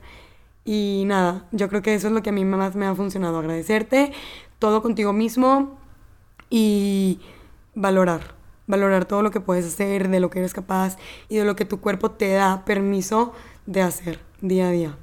Y 0.65 1.05
nada, 1.07 1.47
yo 1.51 1.69
creo 1.69 1.83
que 1.83 1.95
eso 1.95 2.07
es 2.09 2.13
lo 2.13 2.23
que 2.23 2.31
a 2.31 2.33
mí 2.33 2.45
más 2.45 2.77
me 2.77 2.87
ha 2.87 2.95
funcionado, 2.95 3.39
agradecerte 3.39 4.13
todo 4.59 4.81
contigo 4.81 5.13
mismo 5.13 5.77
y 6.49 7.19
valorar, 7.75 8.35
valorar 8.69 9.07
todo 9.07 9.23
lo 9.23 9.33
que 9.33 9.41
puedes 9.41 9.67
hacer, 9.67 10.09
de 10.09 10.21
lo 10.21 10.31
que 10.31 10.39
eres 10.39 10.55
capaz 10.55 10.99
y 11.29 11.37
de 11.39 11.45
lo 11.45 11.57
que 11.57 11.65
tu 11.65 11.81
cuerpo 11.81 12.13
te 12.13 12.33
da 12.33 12.65
permiso 12.65 13.33
de 13.67 13.83
hacer 13.83 14.21
día 14.41 14.69
a 14.69 14.71
día. 14.71 14.97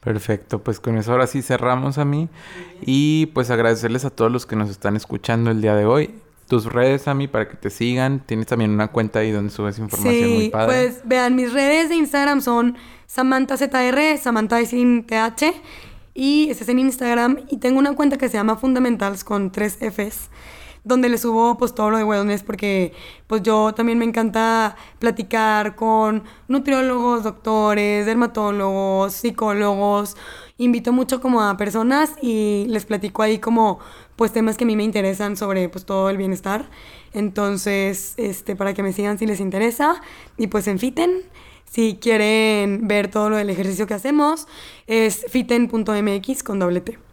Perfecto, 0.00 0.62
pues 0.62 0.80
con 0.80 0.98
eso 0.98 1.12
ahora 1.12 1.26
sí 1.26 1.40
cerramos 1.40 1.96
a 1.96 2.04
mí 2.04 2.28
y 2.82 3.26
pues 3.26 3.50
agradecerles 3.50 4.04
a 4.04 4.10
todos 4.10 4.30
los 4.30 4.44
que 4.44 4.54
nos 4.54 4.68
están 4.68 4.96
escuchando 4.96 5.50
el 5.50 5.62
día 5.62 5.74
de 5.74 5.86
hoy. 5.86 6.14
Tus 6.48 6.64
redes 6.64 7.06
a 7.08 7.14
mí 7.14 7.28
para 7.28 7.48
que 7.48 7.56
te 7.56 7.70
sigan. 7.70 8.20
Tienes 8.26 8.46
también 8.46 8.70
una 8.70 8.88
cuenta 8.88 9.20
ahí 9.20 9.30
donde 9.30 9.50
subes 9.50 9.78
información 9.78 10.30
muy 10.30 10.48
padre. 10.48 10.66
Pues 10.66 11.00
vean, 11.04 11.36
mis 11.36 11.52
redes 11.52 11.88
de 11.90 11.96
Instagram 11.96 12.40
son 12.40 12.76
SamanthaZR, 13.06 14.18
Samantha 14.20 14.64
sin 14.64 15.04
TH. 15.04 15.52
Y 16.14 16.50
ese 16.50 16.64
es 16.64 16.68
en 16.68 16.78
Instagram. 16.78 17.38
Y 17.48 17.58
tengo 17.58 17.78
una 17.78 17.94
cuenta 17.94 18.16
que 18.16 18.28
se 18.28 18.38
llama 18.38 18.56
Fundamentals 18.56 19.24
con 19.24 19.52
tres 19.52 19.78
Fs 19.80 20.30
donde 20.84 21.08
le 21.08 21.18
subo 21.18 21.56
pues 21.58 21.74
todo 21.74 21.90
lo 21.90 21.98
de 21.98 22.04
wellness 22.04 22.42
porque 22.42 22.92
pues 23.26 23.42
yo 23.42 23.74
también 23.74 23.98
me 23.98 24.04
encanta 24.04 24.76
platicar 24.98 25.76
con 25.76 26.24
nutriólogos, 26.48 27.24
doctores, 27.24 28.06
dermatólogos, 28.06 29.12
psicólogos. 29.12 30.16
Invito 30.56 30.92
mucho 30.92 31.20
como 31.20 31.42
a 31.42 31.56
personas 31.56 32.14
y 32.20 32.66
les 32.68 32.84
platico 32.84 33.22
ahí 33.22 33.38
como 33.38 33.78
pues 34.16 34.32
temas 34.32 34.56
que 34.56 34.64
a 34.64 34.66
mí 34.66 34.76
me 34.76 34.84
interesan 34.84 35.36
sobre 35.36 35.68
pues 35.68 35.84
todo 35.84 36.10
el 36.10 36.16
bienestar. 36.16 36.68
Entonces, 37.12 38.14
este 38.16 38.56
para 38.56 38.74
que 38.74 38.82
me 38.82 38.92
sigan 38.92 39.18
si 39.18 39.26
les 39.26 39.40
interesa 39.40 40.00
y 40.36 40.48
pues 40.48 40.66
en 40.66 40.78
Fiten 40.78 41.22
si 41.70 41.98
quieren 42.00 42.88
ver 42.88 43.10
todo 43.10 43.30
lo 43.30 43.36
del 43.36 43.50
ejercicio 43.50 43.86
que 43.86 43.94
hacemos, 43.94 44.46
es 44.86 45.26
fiten.mx 45.28 46.42
con 46.42 46.58
doble 46.58 46.80
T. 46.80 47.07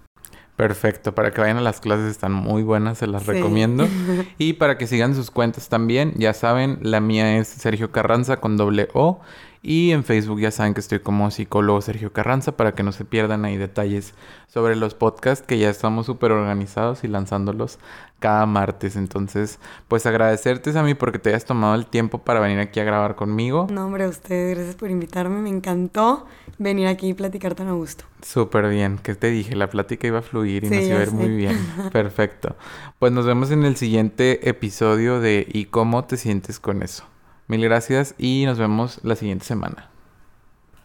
Perfecto, 0.55 1.13
para 1.13 1.31
que 1.31 1.41
vayan 1.41 1.57
a 1.57 1.61
las 1.61 1.81
clases 1.81 2.09
están 2.09 2.31
muy 2.31 2.63
buenas, 2.63 2.99
se 2.99 3.07
las 3.07 3.25
recomiendo. 3.25 3.87
Y 4.37 4.53
para 4.53 4.77
que 4.77 4.87
sigan 4.87 5.13
sus 5.15 5.31
cuentas 5.31 5.67
también, 5.67 6.13
ya 6.15 6.33
saben, 6.33 6.79
la 6.81 7.01
mía 7.01 7.37
es 7.37 7.47
Sergio 7.47 7.91
Carranza 7.91 8.37
con 8.37 8.55
doble 8.55 8.87
O 8.93 9.19
y 9.67 9.93
en 9.93 10.03
Facebook 10.03 10.39
ya 10.39 10.51
saben 10.51 10.75
que 10.75 10.79
estoy 10.79 10.99
como 10.99 11.31
psicólogo 11.31 11.81
Sergio 11.81 12.13
Carranza 12.13 12.55
para 12.55 12.75
que 12.75 12.83
no 12.83 12.91
se 12.91 13.03
pierdan 13.03 13.45
ahí 13.45 13.57
detalles 13.57 14.13
sobre 14.45 14.75
los 14.75 14.93
podcasts 14.93 15.43
que 15.43 15.57
ya 15.57 15.71
estamos 15.71 16.05
súper 16.05 16.31
organizados 16.31 17.03
y 17.03 17.07
lanzándolos 17.07 17.79
cada 18.19 18.45
martes. 18.45 18.95
Entonces, 18.95 19.57
pues 19.87 20.05
agradecerte 20.05 20.77
a 20.77 20.83
mí 20.83 20.93
porque 20.93 21.17
te 21.17 21.29
hayas 21.29 21.45
tomado 21.45 21.73
el 21.73 21.87
tiempo 21.87 22.19
para 22.19 22.39
venir 22.41 22.59
aquí 22.59 22.79
a 22.79 22.83
grabar 22.83 23.15
conmigo. 23.15 23.65
No, 23.71 23.87
hombre, 23.87 24.03
a 24.03 24.09
ustedes, 24.09 24.55
gracias 24.55 24.75
por 24.75 24.91
invitarme. 24.91 25.41
Me 25.41 25.49
encantó 25.49 26.27
venir 26.59 26.85
aquí 26.85 27.09
y 27.09 27.13
platicar 27.15 27.55
tan 27.55 27.67
a 27.67 27.73
gusto. 27.73 28.03
Súper 28.21 28.69
bien, 28.69 28.99
que 28.99 29.15
te 29.15 29.31
dije, 29.31 29.55
la 29.55 29.71
plática 29.71 30.05
iba 30.05 30.19
a 30.19 30.21
fluir 30.21 30.65
y 30.65 30.69
nos 30.69 30.83
iba 30.83 30.97
a 30.97 30.99
ver 30.99 31.11
muy 31.11 31.29
bien. 31.29 31.57
Perfecto. 31.91 32.55
Pues 32.99 33.11
nos 33.11 33.25
vemos 33.25 33.49
en 33.49 33.65
el 33.65 33.77
siguiente 33.77 34.47
episodio 34.47 35.19
de 35.19 35.47
¿Y 35.51 35.65
cómo 35.65 36.05
te 36.05 36.17
sientes 36.17 36.59
con 36.59 36.83
eso? 36.83 37.03
Mil 37.47 37.61
gracias 37.61 38.15
y 38.17 38.43
nos 38.45 38.57
vemos 38.57 38.99
la 39.03 39.15
siguiente 39.15 39.45
semana. 39.45 39.94